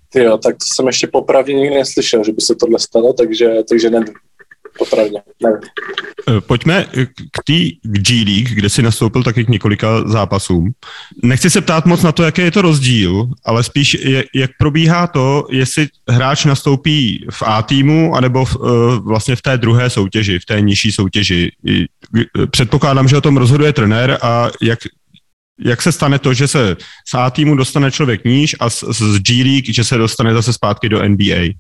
Ty 0.10 0.20
jo, 0.20 0.38
tak 0.38 0.56
to 0.56 0.66
jsem 0.76 0.88
ještě 0.88 1.08
popravdě 1.08 1.54
nikdy 1.54 1.76
neslyšel, 1.76 2.24
že 2.24 2.32
by 2.32 2.42
se 2.42 2.56
tohle 2.56 2.80
stalo, 2.80 3.14
takže, 3.14 3.50
takže 3.70 3.90
nevím. 3.90 4.14
Popravdě, 4.80 5.18
nevím. 5.44 5.60
Eh, 6.30 6.42
pojďme 6.42 6.86
k 7.32 7.44
té 7.44 7.54
G 7.84 8.24
League, 8.24 8.50
kde 8.50 8.70
si 8.70 8.82
nastoupil 8.82 9.24
taky 9.24 9.46
k 9.46 9.50
několika 9.50 10.08
zápasům. 10.08 10.72
Nechci 11.24 11.50
se 11.50 11.62
ptát 11.62 11.86
moc 11.86 12.04
na 12.04 12.12
to, 12.12 12.24
jaký 12.24 12.42
je 12.42 12.52
to 12.52 12.62
rozdíl, 12.62 13.28
ale 13.46 13.64
spíš 13.64 13.98
jak 14.36 14.52
probíhá 14.60 15.08
to, 15.08 15.48
jestli 15.52 15.88
hráč 16.10 16.46
nastoupí 16.46 17.28
v 17.32 17.44
A 17.46 17.62
týmu, 17.62 18.16
anebo 18.16 18.46
v, 18.46 18.56
eh, 18.56 19.00
vlastně 19.00 19.36
v 19.36 19.42
té 19.42 19.58
druhé 19.58 19.90
soutěži, 19.90 20.40
v 20.40 20.46
té 20.46 20.62
nižší 20.62 20.92
soutěži. 20.92 21.52
Předpokládám, 22.52 23.08
že 23.08 23.18
o 23.18 23.22
tom 23.22 23.38
rozhoduje 23.38 23.74
trenér 23.74 24.18
a 24.22 24.50
jak 24.62 24.80
jak 25.62 25.82
se 25.82 25.92
stane 25.92 26.20
to, 26.20 26.34
že 26.34 26.48
se 26.48 26.78
z 27.08 27.14
A 27.14 27.30
týmu 27.30 27.56
dostane 27.56 27.92
člověk 27.92 28.26
níž 28.26 28.56
a 28.60 28.70
z, 28.70 28.84
z 28.84 29.20
G 29.20 29.44
League, 29.44 29.74
že 29.74 29.84
se 29.84 29.98
dostane 29.98 30.34
zase 30.34 30.54
zpátky 30.54 30.90
do 30.90 31.04
NBA? 31.04 31.52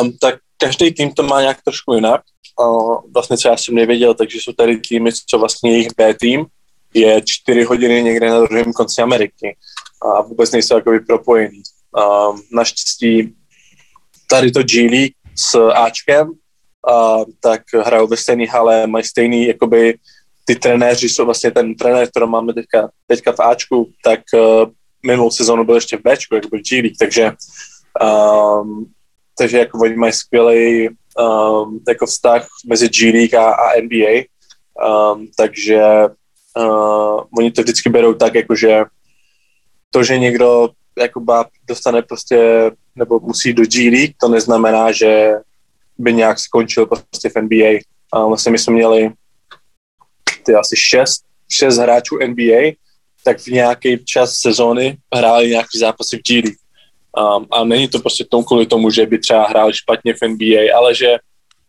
Um, 0.00 0.12
tak 0.20 0.34
každý 0.62 0.94
tým 0.94 1.10
to 1.10 1.22
má 1.22 1.40
nějak 1.40 1.62
trošku 1.62 1.94
jinak. 1.94 2.20
Uh, 2.60 3.00
vlastně 3.14 3.36
co 3.36 3.48
já 3.48 3.56
jsem 3.56 3.74
nevěděl, 3.74 4.14
takže 4.14 4.38
jsou 4.38 4.52
tady 4.52 4.76
týmy, 4.76 5.10
co 5.26 5.38
vlastně 5.38 5.72
jejich 5.72 5.88
B 5.96 6.14
tým 6.14 6.46
je 6.94 7.22
čtyři 7.24 7.64
hodiny 7.64 8.02
někde 8.02 8.30
na 8.30 8.40
druhém 8.40 8.72
konci 8.72 9.02
Ameriky 9.02 9.56
a 10.02 10.22
vůbec 10.22 10.50
nejsou 10.50 10.74
jakoby 10.74 11.00
propojený. 11.00 11.62
Um, 11.96 12.42
naštěstí 12.52 13.34
tady 14.30 14.50
to 14.50 14.62
G 14.62 14.88
League 14.90 15.14
s 15.36 15.70
Ačkem, 15.70 16.28
uh, 16.28 17.24
tak 17.40 17.62
hrajou 17.84 18.06
ve 18.06 18.16
stejné 18.16 18.46
hale, 18.46 18.86
mají 18.86 19.04
stejný 19.04 19.46
jakoby 19.46 19.98
ty 20.44 20.56
trenéři 20.56 21.08
jsou 21.08 21.24
vlastně 21.24 21.50
ten 21.50 21.74
trenér, 21.74 22.08
který 22.08 22.26
máme 22.26 22.54
teďka, 22.54 22.90
teďka 23.06 23.32
v 23.32 23.40
Ačku, 23.40 23.90
tak 24.04 24.20
uh, 24.34 24.70
minulou 25.06 25.30
sezónu 25.30 25.64
byl 25.64 25.74
ještě 25.74 25.96
v 25.96 26.02
Bčku, 26.02 26.34
jako 26.34 26.48
byl 26.48 26.60
G 26.70 26.80
League, 26.80 26.98
takže, 26.98 27.32
um, 28.02 28.86
takže 29.38 29.58
jako 29.58 29.78
oni 29.78 29.96
mají 29.96 30.12
skvělý 30.12 30.88
um, 30.88 31.80
jako 31.88 32.06
vztah 32.06 32.46
mezi 32.66 32.88
G 32.88 33.12
League 33.12 33.34
a, 33.34 33.52
a 33.52 33.80
NBA, 33.80 34.22
um, 35.14 35.28
takže 35.36 35.82
uh, 36.58 37.20
oni 37.38 37.50
to 37.50 37.62
vždycky 37.62 37.90
berou 37.90 38.14
tak, 38.14 38.34
jako 38.34 38.56
že 38.56 38.84
to, 39.90 40.04
že 40.04 40.18
někdo 40.18 40.68
jako 40.98 41.24
dostane 41.68 42.02
prostě 42.02 42.70
nebo 42.96 43.20
musí 43.20 43.52
do 43.52 43.62
G 43.64 43.90
League, 43.90 44.14
to 44.20 44.28
neznamená, 44.28 44.92
že 44.92 45.32
by 45.98 46.12
nějak 46.12 46.38
skončil 46.38 46.86
prostě 46.86 47.28
v 47.28 47.42
NBA. 47.42 47.70
Um, 48.16 48.28
vlastně 48.28 48.52
my 48.52 48.58
jsme 48.58 48.74
měli 48.74 49.10
ty 50.42 50.54
asi 50.54 50.76
šest, 50.76 51.24
šest 51.50 51.78
hráčů 51.78 52.18
NBA, 52.26 52.72
tak 53.24 53.38
v 53.38 53.46
nějaký 53.46 54.04
čas 54.04 54.34
sezóny 54.34 54.96
hráli 55.14 55.48
nějaký 55.48 55.78
zápasy 55.78 56.16
v 56.18 56.22
G 56.22 56.40
League. 56.40 56.58
Um, 57.18 57.46
a 57.50 57.64
není 57.64 57.88
to 57.88 57.98
prostě 57.98 58.24
tomu 58.24 58.44
kvůli 58.44 58.66
tomu, 58.66 58.90
že 58.90 59.06
by 59.06 59.18
třeba 59.18 59.46
hráli 59.48 59.72
špatně 59.74 60.14
v 60.14 60.28
NBA, 60.28 60.76
ale 60.76 60.94
že 60.94 61.16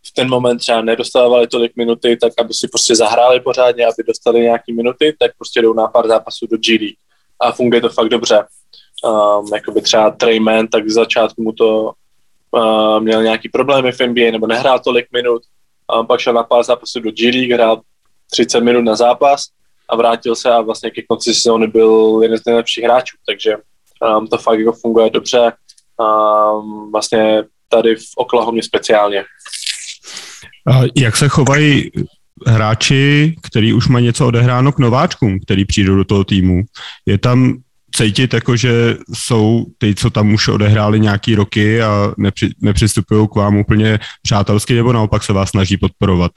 v 0.08 0.12
ten 0.14 0.30
moment 0.30 0.58
třeba 0.58 0.82
nedostávali 0.82 1.48
tolik 1.48 1.76
minuty, 1.76 2.18
tak 2.18 2.34
aby 2.40 2.54
si 2.54 2.68
prostě 2.68 2.96
zahráli 2.96 3.40
pořádně, 3.40 3.86
aby 3.86 4.04
dostali 4.08 4.40
nějaký 4.40 4.74
minuty, 4.74 5.16
tak 5.20 5.32
prostě 5.38 5.62
jdou 5.62 5.74
na 5.74 5.88
pár 5.88 6.08
zápasů 6.08 6.48
do 6.52 6.58
G. 6.58 6.96
A 7.40 7.52
funguje 7.52 7.82
to 7.82 7.90
fakt 7.90 8.10
dobře. 8.10 8.44
Um, 9.04 9.48
jakoby 9.54 9.82
třeba 9.82 10.12
Treyman, 10.12 10.68
tak 10.68 10.90
z 10.90 10.94
začátku 10.94 11.44
mu 11.44 11.52
to 11.52 11.92
uh, 12.52 13.00
měl 13.00 13.24
nějaký 13.24 13.50
problémy 13.50 13.92
v 13.92 14.00
NBA, 14.00 14.32
nebo 14.32 14.48
nehrál 14.48 14.80
tolik 14.80 15.06
minut, 15.14 15.42
um, 16.00 16.08
pak 16.08 16.20
šel 16.20 16.34
na 16.34 16.44
pár 16.44 16.64
zápasů 16.64 17.00
do 17.00 17.12
G 17.12 17.32
League, 17.32 17.52
hrál 17.52 17.82
30 18.32 18.62
minut 18.62 18.82
na 18.82 18.96
zápas 18.96 19.46
a 19.90 19.96
vrátil 19.96 20.36
se 20.36 20.52
a 20.52 20.62
vlastně 20.62 20.92
ke 20.92 21.02
konci 21.02 21.34
sezóny 21.34 21.68
byl 21.68 22.20
jeden 22.22 22.38
z 22.38 22.46
nejlepších 22.46 22.84
hráčů, 22.84 23.18
takže 23.26 23.56
um, 24.18 24.28
to 24.28 24.38
fakt 24.38 24.60
jako 24.60 24.72
funguje 24.72 25.10
dobře. 25.10 25.52
Um, 25.98 26.92
vlastně 26.92 27.44
tady 27.70 27.96
v 27.96 28.06
Oklahoma 28.18 28.62
speciálně. 28.63 29.24
A 30.72 30.82
jak 30.96 31.18
se 31.18 31.28
chovají 31.28 31.92
hráči, 32.48 33.36
který 33.44 33.74
už 33.74 33.88
mají 33.88 34.06
něco 34.06 34.28
odehráno 34.28 34.72
k 34.72 34.80
nováčkům, 34.80 35.39
který 35.39 35.66
přijdou 35.66 35.96
do 35.96 36.04
toho 36.04 36.24
týmu? 36.24 36.62
Je 37.06 37.18
tam 37.18 37.54
cítit, 37.96 38.34
jako, 38.34 38.56
že 38.56 38.98
jsou 39.13 39.66
ty, 39.78 39.96
co 39.96 40.10
tam 40.10 40.34
už 40.34 40.48
odehráli 40.48 41.00
nějaký 41.00 41.36
roky 41.36 41.82
a 41.82 42.13
nepři, 42.18 42.50
nepřistupují 42.62 43.28
k 43.28 43.36
vám 43.36 43.58
úplně 43.58 44.00
přátelsky, 44.22 44.74
nebo 44.74 44.94
naopak 44.94 45.24
se 45.24 45.34
vás 45.34 45.50
snaží 45.50 45.78
podporovat? 45.78 46.32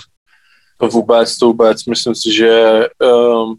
To 0.81 0.88
vůbec, 0.88 1.38
to 1.38 1.46
vůbec. 1.46 1.85
Myslím 1.85 2.14
si, 2.14 2.33
že 2.33 2.81
um, 3.00 3.57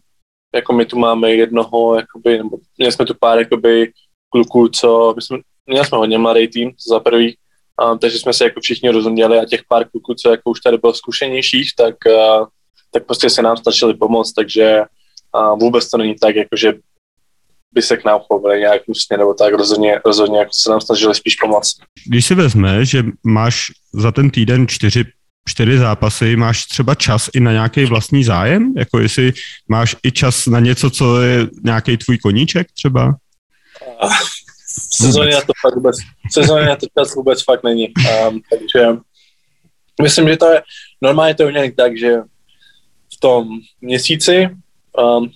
jako 0.56 0.74
my 0.74 0.86
tu 0.86 1.00
máme 1.00 1.32
jednoho, 1.32 1.96
jakoby, 1.96 2.38
nebo 2.38 2.58
měli 2.78 2.92
jsme 2.92 3.06
tu 3.06 3.14
pár 3.20 3.40
jakoby, 3.40 3.92
kluků, 4.30 4.68
co, 4.68 5.14
my 5.16 5.22
jsme, 5.22 5.38
měli 5.66 5.86
jsme 5.86 5.98
hodně 5.98 6.18
mladý 6.18 6.48
tým 6.48 6.72
za 6.90 7.00
prvý, 7.00 7.38
um, 7.92 8.00
takže 8.00 8.20
jsme 8.20 8.34
se 8.34 8.44
jako 8.44 8.62
všichni 8.62 8.90
rozuměli 8.90 9.40
a 9.40 9.46
těch 9.46 9.62
pár 9.70 9.90
kluků, 9.90 10.14
co 10.14 10.30
jako 10.30 10.50
už 10.50 10.60
tady 10.60 10.78
bylo 10.78 10.94
zkušenějších, 10.94 11.70
tak, 11.78 11.96
uh, 12.06 12.48
tak 12.92 13.06
prostě 13.06 13.30
se 13.30 13.42
nám 13.42 13.58
stačili 13.58 13.94
pomoct, 13.94 14.34
takže 14.34 14.82
uh, 15.36 15.60
vůbec 15.60 15.90
to 15.90 15.98
není 15.98 16.16
tak, 16.16 16.36
jako 16.36 16.56
že 16.56 16.74
vysek 17.72 18.06
na 18.06 18.16
uchovali 18.16 18.60
nějak 18.60 18.82
hnusně 18.88 19.18
nebo 19.18 19.34
tak, 19.34 19.54
rozhodně, 19.54 20.00
rozhodně 20.06 20.40
jako 20.40 20.52
se 20.54 20.70
nám 20.70 20.82
snažili 20.82 21.16
spíš 21.16 21.36
pomoct. 21.36 21.78
Když 22.08 22.26
si 22.26 22.36
vezme, 22.36 22.86
že 22.86 23.04
máš 23.24 23.66
za 23.94 24.12
ten 24.12 24.30
týden 24.30 24.68
čtyři 24.68 25.04
čtyři 25.48 25.78
zápasy, 25.78 26.36
máš 26.36 26.66
třeba 26.66 26.96
čas 26.96 27.30
i 27.34 27.40
na 27.40 27.52
nějaký 27.52 27.86
vlastní 27.86 28.24
zájem? 28.24 28.74
Jako 28.78 29.00
jestli 29.00 29.34
máš 29.68 29.96
i 30.04 30.12
čas 30.12 30.46
na 30.46 30.60
něco, 30.60 30.90
co 30.90 31.22
je 31.22 31.48
nějaký 31.64 31.98
tvůj 31.98 32.18
koníček 32.18 32.68
třeba? 32.72 33.16
V 34.92 34.96
sezóně 34.96 35.32
na 35.36 35.42
to 35.42 35.54
fakt 35.62 35.76
vůbec, 35.76 35.96
v 36.30 36.34
sezóně 36.34 36.66
na 36.66 36.76
to 36.76 36.86
čas 37.00 37.16
vůbec 37.16 37.44
fakt 37.44 37.64
není. 37.64 37.88
Um, 37.88 38.42
takže 38.50 38.88
myslím, 40.02 40.30
že 40.30 40.38
to 40.38 40.46
je, 40.46 40.62
normálně 41.02 41.36
to 41.36 41.44
je 41.44 41.52
nějak 41.52 41.76
tak, 41.76 41.98
že 41.98 42.16
v 43.14 43.20
tom 43.20 43.48
měsíci 43.82 44.50
um, 44.98 45.32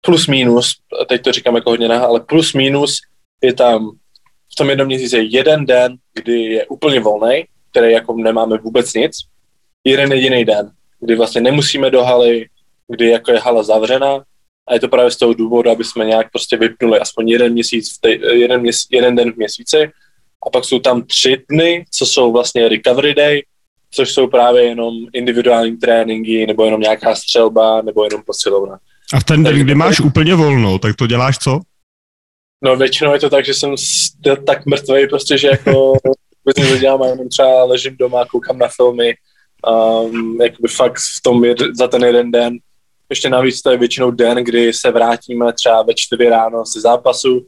plus 0.00 0.26
minus, 0.26 0.76
teď 1.08 1.22
to 1.22 1.32
říkám 1.32 1.54
jako 1.54 1.70
hodně 1.70 1.88
naha, 1.88 2.06
ale 2.06 2.20
plus 2.20 2.54
minus 2.54 3.00
je 3.42 3.52
tam 3.52 3.90
v 4.52 4.54
tom 4.58 4.70
jednom 4.70 4.86
měsíci 4.86 5.26
jeden 5.30 5.66
den, 5.66 5.96
kdy 6.14 6.42
je 6.42 6.66
úplně 6.66 7.00
volný, 7.00 7.44
který 7.70 7.92
jako 7.92 8.16
nemáme 8.16 8.58
vůbec 8.58 8.94
nic, 8.94 9.16
jeden 9.84 10.12
jediný 10.12 10.44
den, 10.44 10.70
kdy 11.00 11.16
vlastně 11.16 11.40
nemusíme 11.40 11.90
do 11.90 12.04
haly, 12.04 12.46
kdy 12.88 13.08
jako 13.08 13.32
je 13.32 13.38
hala 13.38 13.62
zavřena 13.62 14.22
a 14.68 14.74
je 14.74 14.80
to 14.80 14.88
právě 14.88 15.10
z 15.10 15.16
toho 15.16 15.34
důvodu, 15.34 15.70
aby 15.70 15.84
jsme 15.84 16.04
nějak 16.04 16.30
prostě 16.32 16.56
vypnuli 16.56 17.00
aspoň 17.00 17.28
jeden 17.28 17.52
měsíc, 17.52 17.96
v 17.96 18.00
tej, 18.00 18.20
jeden, 18.40 18.60
měsíc, 18.60 18.86
jeden 18.90 19.16
den 19.16 19.32
v 19.32 19.36
měsíci 19.36 19.90
a 20.46 20.50
pak 20.50 20.64
jsou 20.64 20.78
tam 20.78 21.02
tři 21.02 21.42
dny, 21.50 21.84
co 21.90 22.06
jsou 22.06 22.32
vlastně 22.32 22.68
recovery 22.68 23.14
day, 23.14 23.42
což 23.90 24.10
jsou 24.10 24.26
právě 24.26 24.64
jenom 24.64 24.94
individuální 25.12 25.76
tréninky, 25.76 26.46
nebo 26.46 26.64
jenom 26.64 26.80
nějaká 26.80 27.14
střelba, 27.14 27.82
nebo 27.82 28.04
jenom 28.04 28.22
posilovna. 28.26 28.78
A 29.12 29.20
v 29.20 29.24
ten 29.24 29.44
den, 29.44 29.58
kdy 29.58 29.74
máš 29.74 30.00
úplně 30.00 30.34
volno, 30.34 30.78
tak 30.78 30.96
to 30.96 31.06
děláš 31.06 31.38
co? 31.38 31.60
No 32.64 32.76
většinou 32.76 33.12
je 33.12 33.20
to 33.20 33.30
tak, 33.30 33.44
že 33.44 33.54
jsem 33.54 33.74
tak 34.46 34.66
mrtvý, 34.66 35.08
prostě, 35.08 35.38
že 35.38 35.48
jako 35.48 35.92
vůbec 36.48 36.56
nic 36.56 36.74
nedělám 36.74 37.02
jenom 37.02 37.28
třeba 37.28 37.64
ležím 37.64 37.96
doma, 37.96 38.24
koukám 38.24 38.58
na 38.58 38.68
filmy, 38.76 39.14
um, 39.68 40.40
jakoby 40.42 40.68
fakt 40.68 40.96
v 41.18 41.22
tom 41.22 41.44
jed, 41.44 41.58
za 41.74 41.88
ten 41.88 42.04
jeden 42.04 42.30
den. 42.30 42.58
Ještě 43.10 43.30
navíc 43.30 43.62
to 43.62 43.70
je 43.70 43.76
většinou 43.76 44.10
den, 44.10 44.44
kdy 44.44 44.72
se 44.72 44.90
vrátíme 44.90 45.52
třeba 45.52 45.82
ve 45.82 45.92
čtyři 45.96 46.28
ráno 46.28 46.64
ze 46.64 46.80
zápasu, 46.80 47.46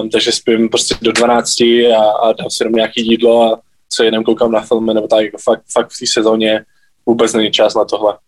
um, 0.00 0.10
takže 0.10 0.32
spím 0.32 0.68
prostě 0.68 0.94
do 1.02 1.12
12 1.12 1.60
a, 1.60 2.10
a 2.22 2.32
dám 2.32 2.50
si 2.50 2.62
jenom 2.62 2.74
nějaký 2.74 3.08
jídlo 3.10 3.42
a 3.42 3.60
co 3.90 4.02
jenom 4.02 4.24
koukám 4.24 4.52
na 4.52 4.60
filmy, 4.60 4.94
nebo 4.94 5.06
tak 5.06 5.24
jako 5.24 5.38
fakt, 5.44 5.62
fakt 5.72 5.90
v 5.90 5.98
té 5.98 6.06
sezóně 6.06 6.64
vůbec 7.06 7.32
není 7.32 7.50
čas 7.50 7.74
na 7.74 7.84
tohle. 7.84 8.18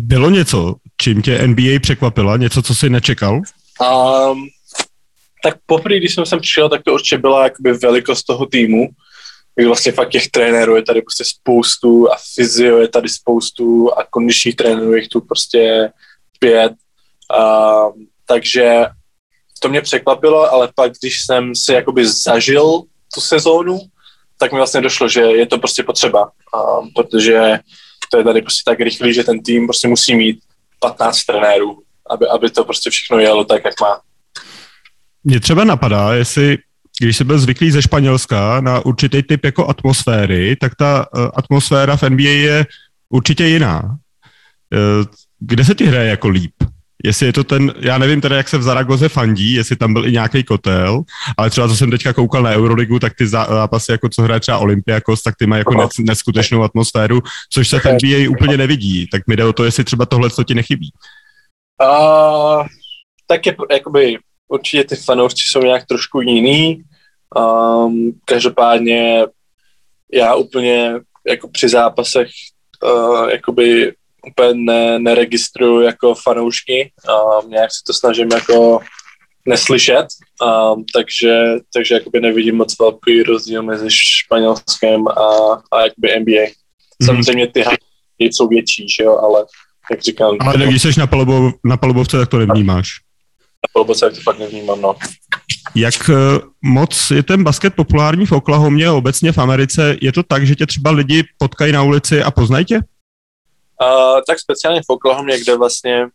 Bylo 0.00 0.30
něco, 0.30 0.74
čím 1.00 1.22
tě 1.22 1.46
NBA 1.46 1.80
překvapila? 1.80 2.36
Něco, 2.36 2.62
co 2.62 2.74
jsi 2.74 2.90
nečekal? 2.90 3.34
Um, 3.34 4.48
tak 5.42 5.56
poprvé, 5.66 5.96
když 5.96 6.14
jsem 6.14 6.26
sem 6.26 6.40
přišel, 6.40 6.68
tak 6.68 6.82
to 6.82 6.94
určitě 6.94 7.18
byla 7.18 7.44
jakoby 7.44 7.72
velikost 7.72 8.22
toho 8.22 8.46
týmu, 8.46 8.88
kdy 9.54 9.66
vlastně 9.66 9.92
fakt 9.92 10.10
těch 10.10 10.28
trenérů 10.28 10.76
je 10.76 10.82
tady 10.82 11.02
prostě 11.02 11.24
spoustu 11.24 12.12
a 12.12 12.16
fyzio 12.34 12.78
je 12.78 12.88
tady 12.88 13.08
spoustu 13.08 13.98
a 13.98 14.04
kondičních 14.10 14.56
trenérů 14.56 14.94
je 14.94 15.08
tu 15.08 15.20
prostě 15.20 15.92
pět. 16.38 16.72
Um, 16.72 18.06
takže 18.26 18.84
to 19.60 19.68
mě 19.68 19.80
překvapilo, 19.80 20.52
ale 20.52 20.68
pak, 20.74 20.92
když 21.00 21.24
jsem 21.26 21.54
si 21.54 21.72
jakoby 21.72 22.06
zažil 22.06 22.82
tu 23.14 23.20
sezónu, 23.20 23.80
tak 24.38 24.52
mi 24.52 24.58
vlastně 24.58 24.80
došlo, 24.80 25.08
že 25.08 25.20
je 25.20 25.46
to 25.46 25.58
prostě 25.58 25.82
potřeba, 25.82 26.24
um, 26.24 26.90
protože 26.94 27.58
to 28.10 28.18
je 28.18 28.24
tady 28.24 28.42
prostě 28.42 28.62
tak 28.64 28.80
rychlý, 28.80 29.14
že 29.14 29.24
ten 29.24 29.42
tým 29.42 29.66
prostě 29.66 29.88
musí 29.88 30.14
mít 30.14 30.40
15 30.80 31.24
trenérů, 31.24 31.82
aby, 32.10 32.28
aby 32.28 32.50
to 32.50 32.64
prostě 32.64 32.90
všechno 32.90 33.18
jelo 33.18 33.44
tak, 33.44 33.64
jak 33.64 33.80
má. 33.80 34.00
Mě 35.24 35.40
třeba 35.40 35.64
napadá, 35.64 36.14
jestli 36.14 36.58
když 37.00 37.16
jsi 37.16 37.24
byl 37.24 37.38
zvyklý 37.38 37.70
ze 37.70 37.82
Španělska 37.82 38.60
na 38.60 38.80
určitý 38.80 39.22
typ 39.22 39.44
jako 39.44 39.68
atmosféry, 39.68 40.56
tak 40.56 40.74
ta 40.74 41.06
uh, 41.14 41.28
atmosféra 41.34 41.96
v 41.96 42.02
NBA 42.02 42.30
je 42.30 42.66
určitě 43.08 43.46
jiná. 43.46 43.82
Uh, 43.82 45.06
kde 45.40 45.64
se 45.64 45.74
ti 45.74 45.86
hraje 45.86 46.10
jako 46.10 46.28
líp? 46.28 46.54
Jestli 47.04 47.26
je 47.26 47.32
to 47.32 47.44
ten, 47.44 47.74
já 47.80 47.98
nevím 47.98 48.20
teda, 48.20 48.36
jak 48.36 48.48
se 48.48 48.58
v 48.58 48.62
Zaragoze 48.62 49.08
fandí, 49.08 49.52
jestli 49.52 49.76
tam 49.76 49.92
byl 49.92 50.06
i 50.06 50.12
nějaký 50.12 50.44
kotel, 50.44 51.02
ale 51.36 51.50
třeba 51.50 51.68
co 51.68 51.76
jsem 51.76 51.90
teďka 51.90 52.12
koukal 52.12 52.42
na 52.42 52.50
Euroligu, 52.50 52.98
tak 52.98 53.12
ty 53.14 53.26
zápasy, 53.26 53.92
jako 53.92 54.08
co 54.08 54.22
hraje 54.22 54.40
třeba 54.40 54.58
Olympiakos, 54.58 55.22
tak 55.22 55.34
ty 55.38 55.46
mají 55.46 55.60
jako 55.60 55.88
neskutečnou 55.98 56.62
atmosféru, 56.62 57.20
což 57.52 57.68
se 57.68 57.78
v 57.78 57.84
NBA 57.84 58.30
úplně 58.30 58.56
nevidí. 58.56 59.06
Tak 59.06 59.26
mi 59.26 59.36
jde 59.36 59.44
o 59.44 59.52
to, 59.52 59.64
jestli 59.64 59.84
třeba 59.84 60.06
tohle 60.06 60.30
co 60.30 60.44
ti 60.44 60.54
nechybí. 60.54 60.92
Uh, 61.82 62.66
tak 63.26 63.46
je, 63.46 63.56
jakoby, 63.72 64.18
určitě 64.52 64.84
ty 64.84 64.96
fanoušci 64.96 65.42
jsou 65.46 65.60
nějak 65.60 65.86
trošku 65.86 66.20
jiný. 66.20 66.82
Um, 67.36 68.12
každopádně 68.24 69.24
já 70.12 70.34
úplně 70.34 70.94
jako 71.26 71.48
při 71.48 71.68
zápasech 71.68 72.28
uh, 72.82 73.28
jakoby 73.28 73.94
úplně 74.30 74.54
ne, 74.54 74.98
neregistruju 74.98 75.80
jako 75.80 76.14
fanoušky, 76.14 76.92
um, 77.42 77.50
nějak 77.50 77.70
si 77.72 77.82
to 77.86 77.92
snažím 77.92 78.28
jako 78.32 78.80
neslyšet, 79.48 80.06
um, 80.42 80.84
takže, 80.94 81.42
takže 81.74 81.94
jakoby 81.94 82.20
nevidím 82.20 82.56
moc 82.56 82.78
velký 82.78 83.22
rozdíl 83.22 83.62
mezi 83.62 83.86
Španělskem 83.90 85.08
a, 85.08 85.62
a 85.72 85.80
jakoby 85.80 86.20
NBA. 86.20 86.32
Mm-hmm. 86.32 87.06
Samozřejmě 87.06 87.46
ty 87.46 87.64
jsou 88.18 88.48
větší, 88.48 88.86
že 88.98 89.04
jo, 89.04 89.16
ale 89.16 89.44
jak 89.90 90.02
říkám... 90.02 90.36
Ale 90.40 90.66
když 90.66 90.82
jsi 90.82 91.00
na, 91.00 91.06
palubov, 91.06 91.52
na 91.64 91.76
palubovce, 91.76 92.18
tak 92.18 92.28
to 92.28 92.38
nevnímáš. 92.38 92.88
Na 93.62 93.68
palubovce, 93.72 94.06
tak 94.06 94.14
to 94.14 94.20
fakt 94.20 94.38
nevnímám, 94.38 94.80
no. 94.80 94.94
Jak 95.74 95.94
eh, 96.10 96.14
moc 96.62 97.10
je 97.10 97.22
ten 97.22 97.44
basket 97.44 97.74
populární 97.74 98.26
v 98.26 98.32
Oklahomě 98.32 98.86
a 98.86 98.92
obecně 98.92 99.32
v 99.32 99.38
Americe? 99.38 99.96
Je 100.00 100.12
to 100.12 100.22
tak, 100.22 100.46
že 100.46 100.54
tě 100.54 100.66
třeba 100.66 100.90
lidi 100.90 101.24
potkají 101.38 101.72
na 101.72 101.82
ulici 101.82 102.22
a 102.22 102.30
poznají 102.30 102.64
tě? 102.64 102.76
Uh, 102.76 104.20
tak 104.26 104.38
speciálně 104.38 104.80
v 104.80 104.90
Oklahomě, 104.90 105.40
kde 105.40 105.56
vlastně 105.56 106.06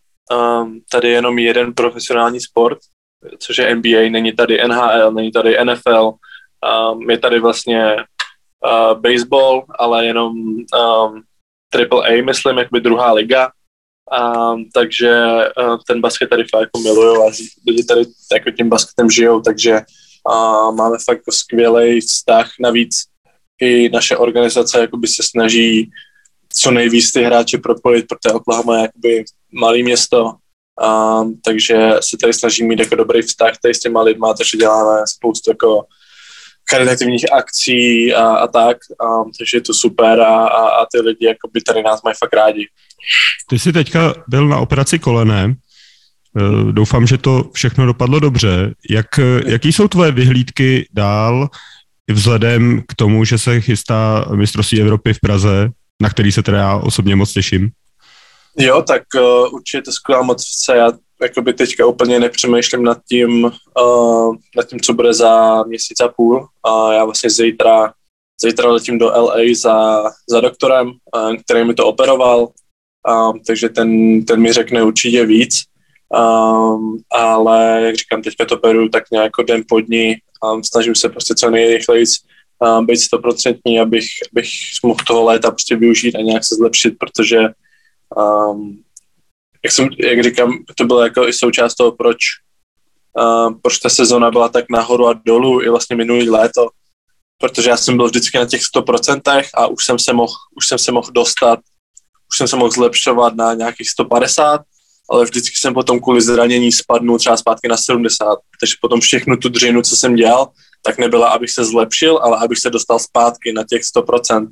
um, 0.62 0.82
tady 0.92 1.08
je 1.08 1.14
jenom 1.14 1.40
jeden 1.40 1.74
profesionální 1.74 2.42
sport, 2.42 2.78
což 3.40 3.58
je 3.58 3.76
NBA, 3.76 4.10
není 4.10 4.34
tady 4.34 4.68
NHL, 4.68 5.12
není 5.12 5.32
tady 5.32 5.58
NFL, 5.64 6.14
um, 6.94 7.10
je 7.10 7.18
tady 7.18 7.40
vlastně 7.40 7.96
uh, 7.96 9.00
baseball, 9.00 9.66
ale 9.80 10.06
jenom 10.06 10.32
um, 10.38 11.24
AAA, 11.76 12.24
myslím, 12.26 12.58
jakoby 12.58 12.82
druhá 12.82 13.14
liga, 13.14 13.52
um, 14.12 14.70
takže 14.74 15.24
uh, 15.64 15.78
ten 15.88 16.02
basket 16.02 16.30
tady 16.30 16.44
fakt 16.44 16.62
jako 16.62 16.80
milují 16.80 17.18
a 17.18 17.32
lidi 17.68 17.84
tady 17.84 18.02
jako 18.34 18.52
tím 18.52 18.70
basketem 18.70 19.10
žijou, 19.10 19.42
takže 19.42 19.82
uh, 20.30 20.76
máme 20.76 20.98
fakt 21.06 21.18
jako 21.18 21.32
skvělý 21.32 22.02
vztah, 22.02 22.50
navíc 22.60 23.04
i 23.62 23.90
naše 23.90 24.18
organizace 24.18 24.80
jakoby 24.80 25.08
se 25.08 25.24
snaží 25.24 25.92
co 26.54 26.72
nejvíc 26.72 27.12
ty 27.12 27.24
hráče 27.24 27.58
propojit, 27.58 28.06
protože 28.08 28.34
Oklahoma 28.34 28.78
je 28.78 28.82
jakoby 28.82 29.24
malý 29.52 29.84
město, 29.84 30.34
um, 31.22 31.42
takže 31.46 31.90
se 32.00 32.18
tady 32.22 32.34
snaží 32.34 32.64
mít 32.64 32.80
jako 32.80 32.96
dobrý 32.96 33.22
vztah 33.22 33.58
tady 33.62 33.74
s 33.74 33.80
těma 33.80 34.02
lidma, 34.02 34.34
takže 34.34 34.58
děláme 34.58 35.08
spoustu 35.08 35.52
jako 35.52 35.86
charitativních 36.72 37.34
akcí 37.34 38.14
a, 38.14 38.28
a 38.28 38.48
tak, 38.48 38.78
um, 39.04 39.32
takže 39.38 39.58
je 39.58 39.62
to 39.62 39.74
super 39.74 40.22
a, 40.22 40.48
a, 40.48 40.70
a 40.70 40.86
ty 40.92 41.00
lidi 41.00 41.26
jakoby 41.26 41.62
tady 41.62 41.84
nás 41.84 42.02
mají 42.04 42.16
fakt 42.20 42.34
rádi. 42.34 42.68
Ty 43.50 43.60
jsi 43.60 43.74
teďka 43.74 44.14
byl 44.28 44.48
na 44.48 44.58
operaci 44.58 45.00
kolene, 45.00 45.56
eh, 45.56 46.72
doufám, 46.72 47.08
že 47.08 47.18
to 47.18 47.50
všechno 47.54 47.86
dopadlo 47.86 48.20
dobře. 48.20 48.74
Jak, 48.90 49.20
jaký 49.46 49.74
jsou 49.74 49.88
tvoje 49.88 50.12
vyhlídky 50.12 50.88
dál 50.94 51.50
vzhledem 52.10 52.84
k 52.88 52.96
tomu, 52.96 53.26
že 53.26 53.38
se 53.38 53.62
chystá 53.62 54.26
mistrovství 54.36 54.82
Evropy 54.82 55.14
v 55.14 55.20
Praze 55.20 55.72
na 56.02 56.10
který 56.10 56.32
se 56.32 56.44
teda 56.44 56.58
já 56.58 56.78
osobně 56.78 57.16
moc 57.16 57.34
těším. 57.34 57.70
Jo, 58.58 58.82
tak 58.82 59.04
uh, 59.16 59.54
určitě 59.54 59.82
to 59.82 59.92
skvělá 59.92 60.22
moc. 60.22 60.44
Já 60.76 60.92
jakoby 61.22 61.54
teďka 61.54 61.86
úplně 61.86 62.20
nepřemýšlím 62.20 62.84
nad 62.84 62.98
tím, 63.10 63.44
uh, 63.82 64.36
nad 64.56 64.64
tím, 64.68 64.80
co 64.80 64.94
bude 64.94 65.14
za 65.14 65.64
měsíc 65.64 66.00
a 66.00 66.08
půl. 66.08 66.48
A 66.64 66.94
já 66.94 67.06
vlastně 67.06 67.30
zítra, 67.30 67.94
zítra 68.42 68.72
letím 68.72 69.00
do 69.00 69.06
LA 69.06 69.36
za, 69.56 70.04
za 70.30 70.42
doktorem, 70.42 70.88
uh, 70.88 71.36
který 71.36 71.66
mi 71.66 71.74
to 71.74 71.88
operoval, 71.88 72.48
uh, 73.08 73.38
takže 73.48 73.70
ten, 73.70 74.24
ten 74.26 74.42
mi 74.42 74.54
řekne 74.54 74.84
určitě 74.84 75.26
víc. 75.26 75.64
Um, 76.10 77.00
ale 77.12 77.82
jak 77.82 77.96
říkám, 77.96 78.22
teďka 78.22 78.46
to 78.46 78.58
beru 78.58 78.90
tak 78.90 79.04
nějak 79.12 79.32
den 79.48 79.64
po 79.68 79.80
dní 79.80 80.16
um, 80.44 80.64
snažím 80.64 80.96
se 80.96 81.10
prostě 81.10 81.36
co 81.36 81.50
nejrychleji 81.50 82.06
uh, 82.60 82.86
být 82.86 82.98
stoprocentní, 82.98 83.80
abych, 83.80 84.06
abych 84.32 84.50
mohl 84.84 85.00
toho 85.08 85.24
léta 85.24 85.52
prostě 85.52 85.76
využít 85.76 86.16
a 86.16 86.22
nějak 86.22 86.46
se 86.46 86.56
zlepšit, 86.56 86.94
protože 87.00 87.40
um, 88.16 88.84
jak, 89.64 89.72
jsem, 89.72 89.90
jak 90.00 90.24
říkám, 90.24 90.54
to 90.76 90.86
bylo 90.86 91.04
jako 91.04 91.28
i 91.28 91.34
součást 91.34 91.76
toho, 91.76 91.92
proč, 91.92 92.18
uh, 93.20 93.54
proč 93.62 93.78
ta 93.78 93.90
sezona 93.90 94.32
byla 94.32 94.50
tak 94.50 94.66
nahoru 94.70 95.08
a 95.08 95.22
dolů 95.26 95.62
i 95.62 95.70
vlastně 95.70 95.96
minulý 95.96 96.30
léto, 96.30 96.70
protože 97.38 97.70
já 97.70 97.78
jsem 97.78 97.98
byl 97.98 98.06
vždycky 98.06 98.38
na 98.38 98.46
těch 98.46 98.62
100% 98.76 99.44
a 99.54 99.68
už 99.68 99.86
jsem 99.86 100.00
se 100.00 100.14
mohl, 100.14 100.34
už 100.56 100.68
jsem 100.68 100.78
se 100.78 100.92
mohl 100.92 101.12
dostat, 101.12 101.60
už 102.32 102.38
jsem 102.38 102.48
se 102.48 102.56
mohl 102.56 102.72
zlepšovat 102.72 103.36
na 103.36 103.54
nějakých 103.54 103.90
150 103.90 104.62
ale 105.10 105.26
vždycky 105.26 105.56
jsem 105.56 105.74
potom 105.74 106.00
kvůli 106.00 106.22
zranění 106.22 106.72
spadnul 106.72 107.18
třeba 107.18 107.38
zpátky 107.38 107.68
na 107.68 107.78
70, 107.78 108.26
takže 108.60 108.76
potom 108.82 109.02
všechnu 109.02 109.38
tu 109.38 109.50
dřinu, 109.50 109.82
co 109.82 109.96
jsem 109.96 110.16
dělal, 110.16 110.50
tak 110.84 110.98
nebyla, 110.98 111.30
abych 111.30 111.52
se 111.52 111.66
zlepšil, 111.66 112.18
ale 112.18 112.38
abych 112.38 112.60
se 112.60 112.70
dostal 112.70 113.00
zpátky 113.00 113.54
na 113.54 113.64
těch 113.70 113.82
100%. 113.82 114.48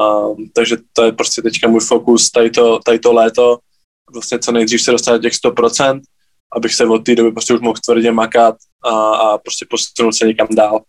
Um, 0.00 0.50
takže 0.54 0.76
to 0.92 1.04
je 1.04 1.12
prostě 1.12 1.42
teďka 1.42 1.68
můj 1.68 1.80
fokus, 1.80 2.30
tady 2.30 2.50
to, 2.50 2.78
tady 2.78 2.98
to 2.98 3.12
léto, 3.12 3.58
vlastně 4.12 4.38
co 4.38 4.52
nejdřív 4.52 4.82
se 4.82 4.90
dostat 4.90 5.12
na 5.12 5.18
těch 5.18 5.32
100%, 5.32 6.00
abych 6.56 6.74
se 6.74 6.86
od 6.86 6.98
té 6.98 7.14
doby 7.14 7.32
prostě 7.32 7.54
už 7.54 7.60
mohl 7.60 7.78
tvrdě 7.84 8.12
makat 8.12 8.54
a, 8.84 8.90
a 9.14 9.38
prostě 9.38 9.66
posunout 9.70 10.12
se 10.12 10.26
někam 10.26 10.48
dál. 10.50 10.80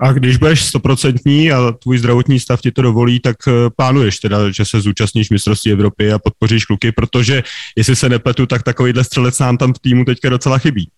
A 0.00 0.12
když 0.12 0.36
budeš 0.36 0.64
stoprocentní 0.64 1.52
a 1.52 1.72
tvůj 1.82 1.98
zdravotní 1.98 2.40
stav 2.40 2.60
ti 2.60 2.72
to 2.72 2.82
dovolí, 2.82 3.20
tak 3.20 3.36
eh, 3.48 3.52
plánuješ 3.76 4.18
teda, 4.18 4.50
že 4.50 4.64
se 4.64 4.80
zúčastníš 4.80 5.30
mistrovství 5.30 5.72
Evropy 5.72 6.12
a 6.12 6.18
podpoříš 6.18 6.64
kluky, 6.64 6.92
protože 6.92 7.42
jestli 7.76 7.96
se 7.96 8.08
nepletu, 8.08 8.46
tak 8.46 8.62
takovýhle 8.62 9.04
střelec 9.04 9.38
nám 9.38 9.56
tam 9.56 9.74
v 9.74 9.78
týmu 9.78 10.04
teďka 10.04 10.28
docela 10.28 10.58
chybí. 10.58 10.90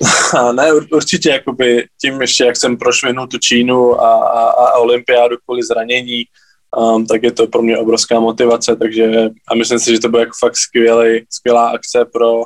ne, 0.52 0.72
určitě, 0.72 1.30
jakoby 1.30 1.86
tím 2.00 2.20
ještě, 2.20 2.44
jak 2.44 2.56
jsem 2.56 2.76
prošvihnul 2.76 3.26
tu 3.26 3.38
Čínu 3.38 4.00
a, 4.00 4.28
a, 4.28 4.40
a 4.50 4.78
olympiádu 4.78 5.36
kvůli 5.44 5.62
zranění, 5.62 6.24
um, 6.76 7.06
tak 7.06 7.22
je 7.22 7.32
to 7.32 7.46
pro 7.46 7.62
mě 7.62 7.78
obrovská 7.78 8.20
motivace, 8.20 8.76
takže 8.76 9.28
a 9.48 9.54
myslím 9.54 9.78
si, 9.78 9.92
že 9.92 10.00
to 10.00 10.08
bude 10.08 10.22
jako 10.22 10.32
fakt 10.40 10.56
skvělý, 10.56 11.24
skvělá 11.30 11.68
akce 11.68 12.04
pro, 12.12 12.42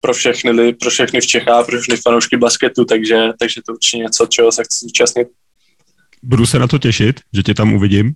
pro 0.00 0.14
všechny, 0.14 0.72
pro 0.72 0.90
všechny 0.90 1.20
v 1.20 1.26
Čechách, 1.26 1.66
pro 1.66 1.80
všechny 1.80 1.96
fanoušky 1.96 2.36
basketu, 2.36 2.84
takže, 2.84 3.28
takže 3.38 3.60
to 3.66 3.72
určitě 3.72 3.98
něco, 3.98 4.26
čeho 4.26 4.52
se 4.52 4.64
chci 4.64 4.84
zúčastnit. 4.84 5.28
Budu 6.22 6.46
se 6.46 6.58
na 6.58 6.66
to 6.66 6.78
těšit, 6.78 7.20
že 7.34 7.42
tě 7.42 7.54
tam 7.54 7.72
uvidím. 7.72 8.12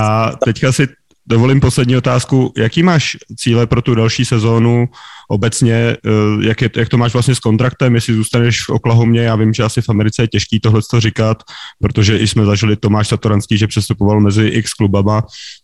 A 0.00 0.32
teďka 0.44 0.72
si 0.72 0.88
dovolím 1.26 1.60
poslední 1.60 1.96
otázku. 1.96 2.52
Jaký 2.56 2.82
máš 2.82 3.16
cíle 3.36 3.66
pro 3.66 3.82
tu 3.82 3.94
další 3.94 4.24
sezónu 4.24 4.88
obecně? 5.28 5.74
Eh, 5.74 6.46
jak, 6.46 6.60
je, 6.62 6.70
jak 6.76 6.88
to 6.88 6.98
máš 6.98 7.12
vlastně 7.12 7.34
s 7.34 7.38
kontraktem? 7.38 7.94
Jestli 7.94 8.14
zůstaneš 8.14 8.64
v 8.64 8.70
Oklahomě, 8.70 9.20
já 9.20 9.36
vím, 9.36 9.54
že 9.54 9.62
asi 9.62 9.82
v 9.82 9.88
Americe 9.88 10.22
je 10.22 10.28
těžký 10.28 10.60
tohle 10.60 10.80
říkat, 10.98 11.42
protože 11.80 12.18
i 12.18 12.28
jsme 12.28 12.44
zažili 12.44 12.76
Tomáš 12.76 13.08
Satoranský, 13.08 13.58
že 13.58 13.66
přestupoval 13.66 14.20
mezi 14.20 14.46
x 14.46 14.72
klubama. 14.72 15.22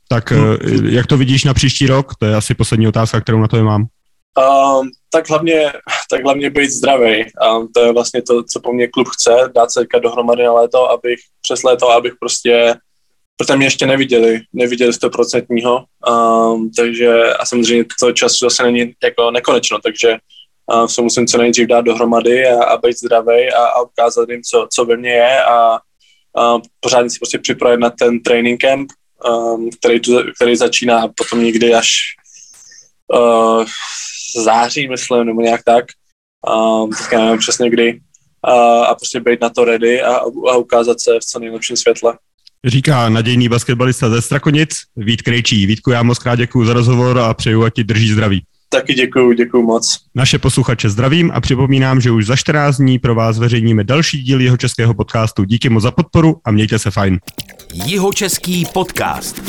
Tak 0.09 0.33
eh, 0.33 0.37
jak 0.85 1.07
to 1.07 1.17
vidíš 1.17 1.45
na 1.45 1.55
příští 1.55 1.87
rok? 1.87 2.14
To 2.19 2.27
je 2.27 2.37
asi 2.37 2.55
poslední 2.55 2.88
otázka, 2.88 3.21
kterou 3.21 3.40
na 3.40 3.49
to 3.49 3.64
mám. 3.64 3.87
Um, 4.38 4.90
tak, 5.12 5.31
hlavně, 5.31 5.73
tak 6.11 6.23
hlavně 6.23 6.51
být 6.51 6.70
zdravý. 6.70 7.25
Um, 7.25 7.68
to 7.75 7.81
je 7.81 7.92
vlastně 7.92 8.23
to, 8.23 8.42
co 8.42 8.61
po 8.61 8.73
mně 8.73 8.88
klub 8.88 9.09
chce, 9.09 9.31
dát 9.55 9.70
se 9.70 9.87
dohromady 10.03 10.44
na 10.44 10.53
léto, 10.53 10.90
abych 10.90 11.18
přes 11.42 11.62
léto, 11.62 11.90
abych 11.90 12.12
prostě, 12.20 12.75
protože 13.37 13.57
mě 13.57 13.66
ještě 13.66 13.87
neviděli, 13.87 14.40
neviděli 14.53 14.92
stoprocentního, 14.92 15.85
um, 16.09 16.70
takže 16.77 17.23
a 17.35 17.47
samozřejmě 17.47 17.85
to 18.01 18.12
času 18.12 18.47
zase 18.47 18.62
není 18.62 18.92
jako 19.05 19.31
nekonečno, 19.31 19.79
takže 19.79 20.16
um, 20.75 20.88
se 20.88 21.03
musím 21.03 21.27
co 21.27 21.38
nejdřív 21.38 21.68
dát 21.68 21.81
dohromady 21.81 22.47
a, 22.47 22.64
a 22.64 22.77
být 22.77 22.99
zdravý 22.99 23.53
a, 23.53 23.64
a 23.64 23.83
ukázat 23.83 24.29
jim, 24.29 24.42
co, 24.42 24.68
co 24.70 24.85
ve 24.85 24.97
mně 24.97 25.11
je 25.11 25.44
a, 25.44 25.79
a 26.37 26.59
pořádně 26.81 27.11
si 27.11 27.18
prostě 27.18 27.38
připravit 27.38 27.81
na 27.81 27.90
ten 27.90 28.20
training 28.20 28.61
camp, 28.61 28.90
um, 29.31 29.70
který, 29.70 30.01
tu, 30.01 30.18
který 30.37 30.57
začíná 30.57 31.09
potom 31.09 31.44
někdy 31.44 31.75
až 31.75 31.88
uh, 33.12 33.64
září, 34.42 34.88
myslím, 34.88 35.25
nebo 35.25 35.40
nějak 35.40 35.61
tak. 35.64 35.85
Um, 36.57 36.90
teďka 36.90 37.18
nevím 37.18 37.38
přesně 37.38 37.70
kdy. 37.70 38.01
Uh, 38.49 38.85
a 38.85 38.94
prostě 38.94 39.20
být 39.20 39.40
na 39.40 39.51
to 39.51 39.64
ready 39.64 40.03
a, 40.03 40.14
a 40.51 40.57
ukázat 40.57 41.01
se 41.01 41.11
v 41.20 41.25
co 41.25 41.38
nejlepším 41.38 41.77
světle. 41.77 42.14
Říká 42.66 43.09
nadějný 43.09 43.49
basketbalista 43.49 44.11
ze 44.11 44.23
Strakonic, 44.23 44.70
Vít 44.97 45.23
Krejčí. 45.23 45.66
Vítku, 45.66 45.90
já 45.90 46.03
moc 46.03 46.18
krát 46.18 46.37
děkuji 46.37 46.64
za 46.64 46.73
rozhovor 46.73 47.18
a 47.18 47.35
přeju, 47.35 47.64
ať 47.64 47.75
ti 47.75 47.85
drží 47.85 48.12
zdraví. 48.12 48.44
Taky 48.68 48.94
děkuji, 48.94 49.33
děkuji 49.33 49.62
moc. 49.62 49.99
Naše 50.14 50.38
posluchače 50.38 50.90
zdravím 50.90 51.31
a 51.35 51.40
připomínám, 51.40 52.01
že 52.01 52.11
už 52.11 52.27
za 52.27 52.37
14 52.37 52.77
dní 52.77 52.99
pro 52.99 53.14
vás 53.14 53.37
zveřejníme 53.37 53.85
další 53.85 54.23
díl 54.23 54.40
jeho 54.40 54.57
českého 54.57 54.94
podcastu. 54.94 55.44
Díky 55.44 55.68
moc 55.68 55.83
za 55.83 55.90
podporu 55.90 56.37
a 56.44 56.51
mějte 56.51 56.79
se 56.79 56.90
fajn. 56.90 57.18
Jeho 57.87 58.12
český 58.12 58.66
podcast. 58.73 59.42